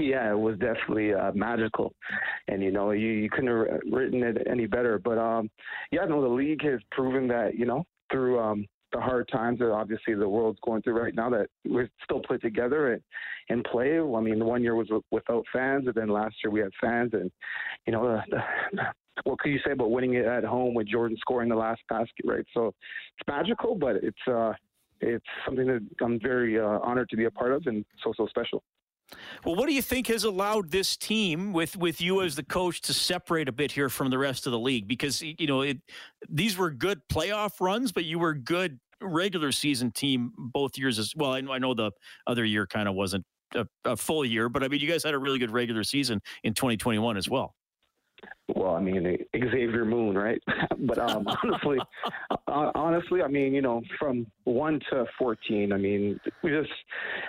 Yeah, 0.00 0.30
it 0.30 0.38
was 0.38 0.56
definitely 0.58 1.14
uh, 1.14 1.32
magical, 1.34 1.92
and 2.46 2.62
you 2.62 2.70
know 2.70 2.92
you, 2.92 3.08
you 3.08 3.28
couldn't 3.28 3.48
have 3.48 3.80
written 3.90 4.22
it 4.22 4.46
any 4.48 4.66
better. 4.66 5.00
But 5.02 5.18
um, 5.18 5.50
yeah, 5.90 6.04
no, 6.04 6.22
the 6.22 6.28
league 6.28 6.62
has 6.62 6.80
proven 6.92 7.26
that 7.28 7.58
you 7.58 7.64
know 7.64 7.84
through 8.10 8.40
um, 8.40 8.66
the 8.92 9.00
hard 9.00 9.28
times 9.28 9.58
that 9.58 9.72
obviously 9.72 10.14
the 10.14 10.28
world's 10.28 10.58
going 10.64 10.80
through 10.82 11.00
right 11.00 11.14
now 11.14 11.28
that 11.28 11.48
we 11.68 11.88
still 12.04 12.20
play 12.20 12.38
together 12.38 12.92
and, 12.92 13.02
and 13.48 13.64
play. 13.64 13.98
I 13.98 14.20
mean, 14.20 14.44
one 14.44 14.62
year 14.62 14.76
was 14.76 14.88
without 15.10 15.44
fans, 15.52 15.86
and 15.86 15.94
then 15.94 16.08
last 16.08 16.36
year 16.42 16.50
we 16.50 16.60
had 16.60 16.70
fans, 16.80 17.10
and 17.12 17.30
you 17.86 17.92
know, 17.92 18.22
the, 18.30 18.38
the, 18.76 18.82
what 19.24 19.38
could 19.40 19.50
you 19.50 19.58
say 19.64 19.72
about 19.72 19.90
winning 19.90 20.14
it 20.14 20.26
at 20.26 20.44
home 20.44 20.74
with 20.74 20.88
Jordan 20.88 21.16
scoring 21.20 21.48
the 21.48 21.56
last 21.56 21.82
basket, 21.88 22.24
right? 22.24 22.44
So 22.54 22.68
it's 22.68 23.28
magical, 23.28 23.74
but 23.74 23.96
it's 23.96 24.16
uh, 24.28 24.52
it's 25.00 25.24
something 25.44 25.66
that 25.66 25.82
I'm 26.00 26.20
very 26.20 26.58
uh, 26.58 26.78
honored 26.82 27.08
to 27.10 27.16
be 27.16 27.24
a 27.24 27.30
part 27.30 27.52
of, 27.52 27.62
and 27.66 27.84
so 28.02 28.12
so 28.16 28.26
special. 28.26 28.62
Well, 29.44 29.54
what 29.54 29.66
do 29.66 29.74
you 29.74 29.82
think 29.82 30.06
has 30.08 30.24
allowed 30.24 30.70
this 30.70 30.96
team, 30.96 31.52
with 31.52 31.76
with 31.76 32.00
you 32.00 32.22
as 32.22 32.36
the 32.36 32.42
coach, 32.42 32.80
to 32.82 32.94
separate 32.94 33.48
a 33.48 33.52
bit 33.52 33.70
here 33.70 33.88
from 33.88 34.10
the 34.10 34.18
rest 34.18 34.46
of 34.46 34.52
the 34.52 34.58
league? 34.58 34.88
Because 34.88 35.22
you 35.22 35.46
know 35.46 35.62
it, 35.62 35.78
these 36.28 36.56
were 36.56 36.70
good 36.70 37.00
playoff 37.12 37.60
runs, 37.60 37.92
but 37.92 38.04
you 38.04 38.18
were 38.18 38.34
good 38.34 38.78
regular 39.00 39.52
season 39.52 39.90
team 39.90 40.32
both 40.36 40.78
years 40.78 40.98
as 40.98 41.12
well. 41.16 41.32
I 41.32 41.40
know, 41.40 41.52
I 41.52 41.58
know 41.58 41.74
the 41.74 41.90
other 42.26 42.44
year 42.44 42.66
kind 42.66 42.88
of 42.88 42.94
wasn't 42.94 43.24
a, 43.54 43.66
a, 43.84 43.96
full 43.96 44.24
year, 44.24 44.48
but 44.48 44.62
I 44.62 44.68
mean, 44.68 44.80
you 44.80 44.88
guys 44.88 45.04
had 45.04 45.14
a 45.14 45.18
really 45.18 45.38
good 45.38 45.50
regular 45.50 45.84
season 45.84 46.20
in 46.42 46.54
2021 46.54 47.16
as 47.16 47.28
well. 47.28 47.54
Well, 48.48 48.74
I 48.74 48.80
mean, 48.80 49.16
Xavier 49.34 49.84
Moon, 49.84 50.16
right? 50.16 50.40
but 50.80 50.98
um, 50.98 51.26
honestly, 51.42 51.78
uh, 52.30 52.70
honestly, 52.74 53.22
I 53.22 53.28
mean, 53.28 53.54
you 53.54 53.62
know, 53.62 53.82
from 53.98 54.26
one 54.44 54.80
to 54.90 55.06
14, 55.18 55.72
I 55.72 55.76
mean, 55.76 56.20
we 56.42 56.50
just 56.50 56.70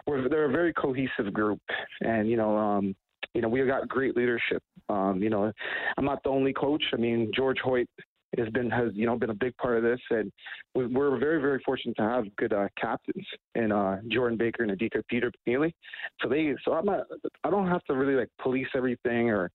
we're 0.06 0.28
they're 0.28 0.46
a 0.46 0.52
very 0.52 0.74
cohesive 0.74 1.34
group, 1.34 1.60
and 2.02 2.30
you 2.30 2.36
know, 2.36 2.58
um, 2.58 2.96
you 3.34 3.42
know, 3.42 3.48
we 3.48 3.66
got 3.66 3.88
great 3.88 4.16
leadership. 4.18 4.62
Um, 4.90 5.22
you 5.22 5.30
know, 5.30 5.52
I'm 5.98 6.06
not 6.06 6.22
the 6.24 6.30
only 6.30 6.54
coach. 6.54 6.84
I 6.94 6.98
mean, 6.98 7.32
George 7.34 7.58
Hoyt 7.64 7.88
has 8.40 8.50
been 8.50 8.70
has 8.70 8.90
you 8.94 9.06
know 9.06 9.18
been 9.18 9.30
a 9.30 9.36
big 9.36 9.56
part 9.58 9.78
of 9.78 9.84
this, 9.84 10.00
and 10.10 10.32
we're 10.74 11.18
very 11.18 11.42
very 11.42 11.62
fortunate 11.66 11.96
to 11.98 12.04
have 12.04 12.24
good 12.38 12.54
uh, 12.54 12.68
captains 12.80 13.26
in 13.56 13.72
uh, 13.72 14.00
Jordan 14.10 14.38
Baker 14.38 14.64
and 14.64 14.72
Adika 14.72 15.02
Peter 15.10 15.32
Neely. 15.46 15.74
So 16.22 16.30
they 16.30 16.56
so 16.64 16.74
I'm 16.74 16.86
not 16.86 17.02
I 17.44 17.50
don't 17.50 17.68
have 17.68 17.84
to 17.86 17.94
really 17.94 18.16
like 18.16 18.30
police 18.42 18.68
everything 18.76 19.30
or 19.30 19.52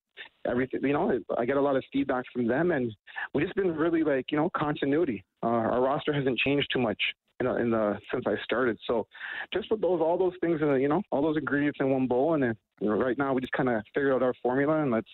everything. 0.49 0.81
You 0.83 0.93
know, 0.93 1.19
I 1.39 1.45
get 1.45 1.57
a 1.57 1.61
lot 1.61 1.77
of 1.77 1.85
feedback 1.93 2.25
from 2.33 2.47
them, 2.47 2.73
and 2.73 2.93
we 3.35 3.43
just 3.43 3.55
been 3.55 3.75
really 3.75 4.03
like 4.03 4.27
you 4.31 4.39
know 4.39 4.51
continuity. 4.57 5.25
Uh, 5.43 5.47
our 5.47 5.81
roster 5.81 6.13
hasn't 6.13 6.39
changed 6.39 6.69
too 6.73 6.81
much 6.81 7.01
in, 7.41 7.47
the, 7.47 7.57
in 7.57 7.71
the 7.71 7.99
since 8.13 8.25
I 8.27 8.35
started. 8.45 8.79
So 8.87 9.07
just 9.53 9.71
with 9.71 9.81
those 9.81 10.01
all 10.01 10.19
those 10.19 10.35
things, 10.41 10.61
uh, 10.63 10.75
you 10.75 10.89
know, 10.89 11.03
all 11.11 11.23
those 11.23 11.37
ingredients 11.37 11.79
in 11.81 11.91
one 11.91 12.07
bowl, 12.07 12.35
and 12.35 12.43
then 12.43 12.57
you 12.81 12.89
know, 12.89 12.97
right 12.97 13.19
now 13.19 13.33
we 13.33 13.41
just 13.41 13.53
kind 13.53 13.69
of 13.69 13.83
figured 13.95 14.13
out 14.13 14.23
our 14.23 14.35
formula, 14.43 14.83
and 14.83 14.91
let's 14.91 15.09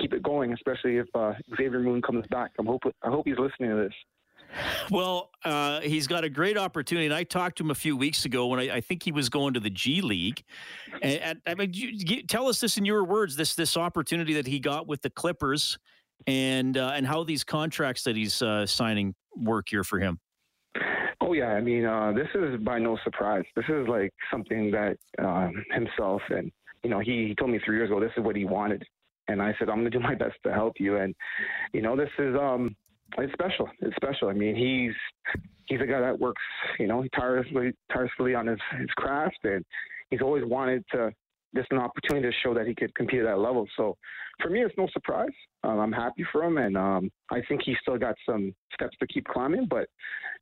keep 0.00 0.12
it 0.12 0.22
going, 0.22 0.52
especially 0.52 0.96
if 0.96 1.06
uh, 1.14 1.32
Xavier 1.56 1.80
Moon 1.80 2.02
comes 2.02 2.26
back. 2.28 2.52
I'm 2.58 2.66
hope 2.66 2.82
I 3.02 3.08
hope 3.08 3.26
he's 3.26 3.38
listening 3.38 3.70
to 3.70 3.76
this. 3.76 3.94
Well, 4.90 5.30
uh, 5.44 5.80
he's 5.80 6.06
got 6.06 6.24
a 6.24 6.30
great 6.30 6.56
opportunity. 6.56 7.06
And 7.06 7.14
I 7.14 7.22
talked 7.24 7.58
to 7.58 7.64
him 7.64 7.70
a 7.70 7.74
few 7.74 7.96
weeks 7.96 8.24
ago 8.24 8.46
when 8.46 8.60
I, 8.60 8.76
I 8.76 8.80
think 8.80 9.02
he 9.02 9.12
was 9.12 9.28
going 9.28 9.54
to 9.54 9.60
the 9.60 9.70
G 9.70 10.00
League. 10.00 10.42
And, 11.02 11.20
and 11.20 11.40
I 11.46 11.54
mean, 11.54 11.72
you, 11.74 11.90
you, 11.92 12.22
tell 12.22 12.48
us 12.48 12.60
this 12.60 12.76
in 12.76 12.84
your 12.84 13.04
words: 13.04 13.36
this 13.36 13.54
this 13.54 13.76
opportunity 13.76 14.34
that 14.34 14.46
he 14.46 14.58
got 14.58 14.86
with 14.86 15.02
the 15.02 15.10
Clippers, 15.10 15.78
and 16.26 16.76
uh, 16.76 16.92
and 16.94 17.06
how 17.06 17.24
these 17.24 17.44
contracts 17.44 18.04
that 18.04 18.16
he's 18.16 18.42
uh, 18.42 18.66
signing 18.66 19.14
work 19.36 19.68
here 19.68 19.84
for 19.84 19.98
him. 19.98 20.18
Oh 21.20 21.32
yeah, 21.34 21.48
I 21.48 21.60
mean, 21.60 21.84
uh, 21.84 22.12
this 22.12 22.28
is 22.34 22.58
by 22.60 22.78
no 22.78 22.96
surprise. 23.04 23.44
This 23.54 23.66
is 23.68 23.86
like 23.86 24.12
something 24.30 24.70
that 24.70 24.96
um, 25.18 25.52
himself 25.72 26.22
and 26.30 26.50
you 26.82 26.90
know 26.90 27.00
he, 27.00 27.28
he 27.28 27.34
told 27.34 27.50
me 27.50 27.60
three 27.64 27.76
years 27.76 27.90
ago. 27.90 28.00
This 28.00 28.12
is 28.16 28.24
what 28.24 28.36
he 28.36 28.44
wanted 28.44 28.84
and 29.28 29.42
I 29.42 29.54
said 29.58 29.68
I'm 29.68 29.80
going 29.80 29.90
to 29.90 29.98
do 29.98 30.00
my 30.00 30.14
best 30.24 30.36
to 30.44 30.52
help 30.52 30.74
you. 30.78 30.96
And 30.96 31.14
you 31.72 31.82
know, 31.82 31.96
this 31.96 32.10
is 32.18 32.34
um, 32.36 32.74
it's 33.18 33.32
special. 33.32 33.68
It's 33.80 33.96
special. 33.96 34.28
I 34.28 34.32
mean, 34.32 34.54
he's 34.54 34.94
he's 35.66 35.80
a 35.80 35.86
guy 35.86 36.00
that 36.00 36.18
works, 36.18 36.42
you 36.78 36.86
know, 36.86 37.04
tirelessly 37.14 37.72
tirelessly 37.92 38.34
on 38.34 38.46
his 38.46 38.58
his 38.78 38.90
craft, 38.96 39.38
and 39.44 39.64
he's 40.10 40.22
always 40.22 40.44
wanted 40.44 40.84
to 40.92 41.10
just 41.54 41.72
an 41.72 41.78
opportunity 41.78 42.28
to 42.28 42.34
show 42.42 42.52
that 42.52 42.66
he 42.66 42.74
could 42.74 42.94
compete 42.94 43.20
at 43.20 43.24
that 43.24 43.38
level. 43.38 43.66
So 43.76 43.96
for 44.40 44.50
me, 44.50 44.62
it's 44.62 44.74
no 44.76 44.86
surprise. 44.92 45.30
Um, 45.64 45.78
I'm 45.78 45.92
happy 45.92 46.24
for 46.30 46.44
him, 46.44 46.58
and 46.58 46.76
um, 46.76 47.10
I 47.30 47.40
think 47.48 47.62
he's 47.64 47.76
still 47.80 47.96
got 47.96 48.14
some 48.26 48.54
steps 48.74 48.96
to 49.00 49.06
keep 49.06 49.24
climbing. 49.26 49.66
But 49.68 49.88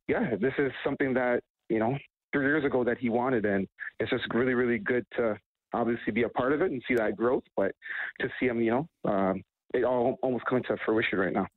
yeah, 0.07 0.35
this 0.39 0.53
is 0.57 0.71
something 0.83 1.13
that 1.13 1.41
you 1.69 1.79
know 1.79 1.97
three 2.33 2.45
years 2.45 2.65
ago 2.65 2.83
that 2.83 2.97
he 2.97 3.09
wanted, 3.09 3.45
and 3.45 3.67
it's 3.99 4.09
just 4.09 4.23
really, 4.33 4.53
really 4.53 4.79
good 4.79 5.05
to 5.15 5.39
obviously 5.73 6.11
be 6.13 6.23
a 6.23 6.29
part 6.29 6.53
of 6.53 6.61
it 6.61 6.71
and 6.71 6.81
see 6.87 6.95
that 6.95 7.15
growth, 7.15 7.43
but 7.55 7.71
to 8.19 8.29
see 8.39 8.47
him, 8.47 8.61
you 8.61 8.71
know, 8.71 9.11
um, 9.11 9.43
it 9.73 9.83
all 9.83 10.17
almost 10.21 10.45
coming 10.45 10.63
to 10.65 10.77
fruition 10.85 11.19
right 11.19 11.33
now. 11.33 11.47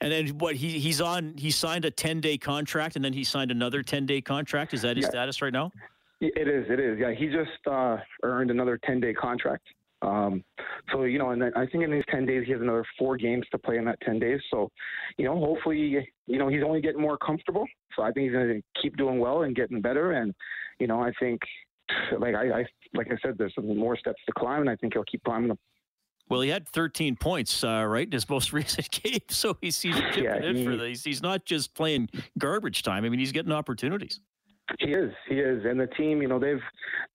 And 0.00 0.10
then 0.10 0.28
what 0.38 0.56
he 0.56 0.78
he's 0.80 1.00
on 1.00 1.34
he 1.36 1.50
signed 1.50 1.84
a 1.84 1.90
10 1.90 2.20
day 2.20 2.36
contract 2.36 2.96
and 2.96 3.04
then 3.04 3.12
he 3.12 3.22
signed 3.22 3.50
another 3.50 3.82
10 3.82 4.04
day 4.06 4.20
contract. 4.20 4.74
Is 4.74 4.82
that 4.82 4.96
his 4.96 5.04
yeah. 5.04 5.10
status 5.10 5.40
right 5.40 5.52
now? 5.52 5.70
It 6.20 6.48
is. 6.48 6.66
It 6.70 6.78
is. 6.78 6.98
Yeah. 7.00 7.12
He 7.12 7.26
just 7.26 7.66
uh, 7.70 7.96
earned 8.22 8.50
another 8.50 8.78
10 8.84 9.00
day 9.00 9.12
contract. 9.12 9.64
Um, 10.02 10.42
so, 10.92 11.04
you 11.04 11.18
know, 11.18 11.30
and 11.30 11.44
I 11.44 11.66
think 11.66 11.84
in 11.84 11.90
these 11.90 12.04
10 12.10 12.26
days, 12.26 12.44
he 12.44 12.52
has 12.52 12.60
another 12.60 12.84
four 12.98 13.16
games 13.16 13.46
to 13.52 13.58
play 13.58 13.76
in 13.76 13.84
that 13.84 14.00
10 14.00 14.18
days. 14.18 14.40
So, 14.50 14.68
you 15.16 15.24
know, 15.24 15.38
hopefully, 15.38 16.04
you 16.26 16.38
know, 16.38 16.48
he's 16.48 16.62
only 16.64 16.80
getting 16.80 17.00
more 17.00 17.16
comfortable. 17.16 17.66
So 17.96 18.02
I 18.02 18.10
think 18.10 18.24
he's 18.24 18.32
going 18.32 18.48
to 18.48 18.80
keep 18.82 18.96
doing 18.96 19.20
well 19.20 19.42
and 19.42 19.54
getting 19.54 19.80
better. 19.80 20.12
And, 20.12 20.34
you 20.80 20.88
know, 20.88 21.00
I 21.00 21.12
think 21.20 21.40
like 22.18 22.34
I, 22.34 22.60
I 22.60 22.66
like 22.94 23.08
I 23.10 23.16
said, 23.22 23.36
there's 23.38 23.54
some 23.54 23.76
more 23.76 23.96
steps 23.96 24.20
to 24.26 24.32
climb, 24.32 24.60
and 24.60 24.70
I 24.70 24.76
think 24.76 24.92
he'll 24.94 25.04
keep 25.04 25.22
climbing 25.24 25.48
them. 25.48 25.58
Well, 26.28 26.40
he 26.40 26.48
had 26.48 26.66
13 26.68 27.16
points, 27.16 27.62
uh, 27.64 27.84
right, 27.86 28.06
in 28.06 28.12
his 28.12 28.28
most 28.28 28.52
recent 28.54 28.90
game. 28.90 29.20
So 29.28 29.56
he's, 29.60 29.80
he's 29.80 29.94
chipping 29.96 30.24
Yeah, 30.24 30.36
in 30.42 30.56
he- 30.56 30.64
for 30.64 30.76
this. 30.76 31.04
He's 31.04 31.22
not 31.22 31.44
just 31.44 31.74
playing 31.74 32.08
garbage 32.38 32.82
time. 32.82 33.04
I 33.04 33.08
mean, 33.08 33.18
he's 33.20 33.32
getting 33.32 33.52
opportunities. 33.52 34.20
He 34.78 34.92
is, 34.92 35.12
he 35.28 35.34
is, 35.34 35.64
and 35.66 35.78
the 35.78 35.88
team, 35.88 36.22
you 36.22 36.28
know, 36.28 36.38
they've 36.38 36.60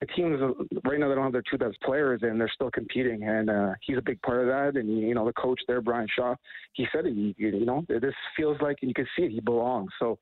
the 0.02 0.06
teams 0.08 0.40
right 0.84 1.00
now 1.00 1.08
they 1.08 1.16
don't 1.16 1.24
have 1.24 1.32
their 1.32 1.42
two 1.50 1.58
best 1.58 1.80
players, 1.82 2.20
and 2.22 2.40
they're 2.40 2.52
still 2.54 2.70
competing, 2.70 3.24
and 3.24 3.50
uh, 3.50 3.72
he's 3.82 3.98
a 3.98 4.02
big 4.02 4.22
part 4.22 4.42
of 4.42 4.48
that. 4.48 4.80
And 4.80 5.00
you 5.00 5.16
know, 5.16 5.26
the 5.26 5.34
coach 5.34 5.60
there, 5.68 5.82
Brian 5.82 6.08
Shaw, 6.14 6.36
he 6.74 6.86
said 6.94 7.06
it. 7.08 7.14
He, 7.14 7.34
you 7.38 7.66
know, 7.66 7.84
this 7.88 8.14
feels 8.36 8.58
like 8.62 8.76
you 8.82 8.94
can 8.94 9.08
see 9.18 9.24
it. 9.24 9.32
He 9.32 9.40
belongs. 9.40 9.90
So 9.98 10.20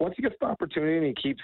once 0.00 0.14
he 0.16 0.22
gets 0.22 0.34
the 0.40 0.46
opportunity 0.46 0.98
and 0.98 1.06
he 1.06 1.14
keeps 1.14 1.40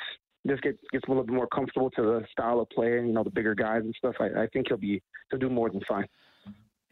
just 0.46 0.62
gets 0.62 0.78
gets 0.92 1.04
a 1.06 1.10
little 1.10 1.24
bit 1.24 1.34
more 1.34 1.46
comfortable 1.46 1.90
to 1.90 2.02
the 2.02 2.24
style 2.30 2.60
of 2.60 2.68
play 2.70 2.98
and 2.98 3.06
you 3.06 3.12
know 3.12 3.22
the 3.22 3.30
bigger 3.30 3.54
guys 3.54 3.82
and 3.82 3.94
stuff, 3.96 4.14
I, 4.20 4.42
I 4.42 4.46
think 4.52 4.68
he'll 4.68 4.76
be 4.76 5.02
he'll 5.30 5.40
do 5.40 5.50
more 5.50 5.70
than 5.70 5.80
fine. 5.88 6.06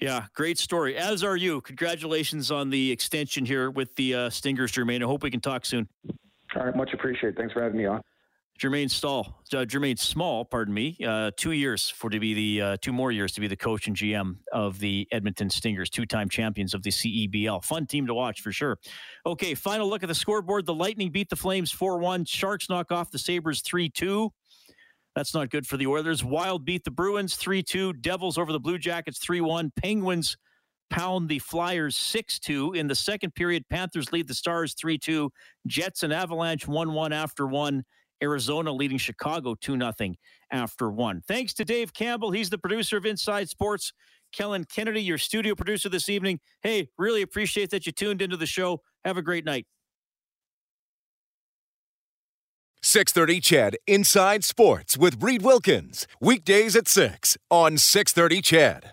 Yeah, 0.01 0.27
great 0.35 0.59
story. 0.59 0.97
As 0.97 1.25
are 1.25 1.37
you. 1.37 1.61
Congratulations 1.61 2.53
on 2.53 2.71
the 2.71 2.93
extension 2.93 3.45
here 3.45 3.69
with 3.69 3.97
the 3.97 4.15
uh, 4.15 4.31
Stingers, 4.31 4.71
Jermaine. 4.71 5.03
I 5.03 5.07
hope 5.07 5.25
we 5.25 5.31
can 5.31 5.41
talk 5.41 5.67
soon. 5.67 5.89
All 6.55 6.67
right, 6.67 6.77
much 6.77 6.91
appreciated. 6.93 7.37
Thanks 7.37 7.53
for 7.53 7.63
having 7.63 7.79
me 7.79 7.87
on. 7.87 8.01
Jermaine 8.59 8.91
Stahl, 8.91 9.41
uh, 9.53 9.59
Jermaine 9.59 9.99
Small, 9.99 10.45
pardon 10.45 10.75
me, 10.75 10.97
uh, 11.07 11.31
two 11.37 11.53
years 11.53 11.89
for 11.89 12.11
to 12.11 12.19
be 12.19 12.35
the 12.35 12.61
uh, 12.61 12.77
two 12.83 12.93
more 12.93 13.13
years 13.13 13.33
to 13.33 13.41
be 13.41 13.47
the 13.47 13.57
coach 13.57 13.87
and 13.87 13.95
GM 13.95 14.37
of 14.53 14.81
the 14.81 15.07
Edmonton 15.13 15.49
Stingers, 15.49 15.89
two-time 15.89 16.29
champions 16.29 16.75
of 16.75 16.83
the 16.83 16.91
CEBL. 16.91 17.65
Fun 17.65 17.87
team 17.87 18.07
to 18.09 18.15
watch 18.15 18.41
for 18.41 18.51
sure. 18.51 18.77
Okay, 19.25 19.55
final 19.55 19.89
look 19.89 20.03
at 20.03 20.09
the 20.09 20.15
scoreboard. 20.15 20.67
The 20.67 20.75
Lightning 20.75 21.13
beat 21.13 21.31
the 21.31 21.37
Flames 21.37 21.71
four-one. 21.71 22.25
Sharks 22.25 22.69
knock 22.69 22.91
off 22.91 23.13
the 23.13 23.19
Sabres 23.19 23.61
three-two. 23.61 24.33
That's 25.15 25.35
not 25.35 25.51
good 25.51 25.67
for 25.67 25.77
the 25.77 25.87
Oilers. 25.87 26.25
Wild 26.25 26.65
beat 26.65 26.85
the 26.85 26.93
Bruins 26.93 27.35
3 27.35 27.61
2. 27.63 27.95
Devils 27.95 28.39
over 28.39 28.53
the 28.53 28.61
Blue 28.61 28.79
Jackets 28.79 29.19
3 29.19 29.41
1. 29.41 29.73
Penguins 29.75 30.37
pound 30.91 31.29
the 31.29 31.41
Flyers 31.41 31.97
6 31.97 32.39
2. 32.39 32.75
In 32.75 32.87
the 32.87 32.95
second 32.95 33.35
period, 33.35 33.65
Panthers 33.69 34.13
lead 34.13 34.29
the 34.29 34.35
Stars 34.35 34.75
3 34.75 34.97
2. 34.97 35.29
Jets 35.67 36.05
and 36.05 36.13
Avalanche 36.13 36.69
1 36.69 36.93
1 36.93 37.13
after 37.13 37.47
1. 37.49 37.85
Arizona 38.23 38.73
leading 38.73 38.99
Chicago 38.99 39.55
2 39.61 39.79
0 39.79 39.93
after 40.51 40.91
1. 40.91 41.23
Thanks 41.27 41.55
to 41.55 41.65
Dave 41.65 41.93
Campbell. 41.93 42.31
He's 42.31 42.51
the 42.51 42.59
producer 42.59 42.97
of 42.97 43.07
Inside 43.07 43.49
Sports. 43.49 43.93
Kellen 44.33 44.65
Kennedy, 44.65 45.03
your 45.03 45.19
studio 45.19 45.55
producer 45.55 45.89
this 45.89 46.09
evening. 46.09 46.41
Hey, 46.63 46.89
really 46.99 47.23
appreciate 47.23 47.71
that 47.71 47.87
you 47.87 47.93
tuned 47.93 48.21
into 48.21 48.37
the 48.37 48.47
show. 48.47 48.83
Have 49.05 49.17
a 49.17 49.23
great 49.23 49.45
night. 49.45 49.67
630 52.83 53.41
CHED 53.41 53.77
Inside 53.87 54.45
Sports 54.45 54.97
with 54.97 55.23
Reed 55.23 55.43
Wilkins. 55.43 56.07
Weekdays 56.21 56.77
at 56.77 56.89
6 56.89 57.37
on 57.51 57.77
630 57.77 58.41
CHED. 58.41 58.85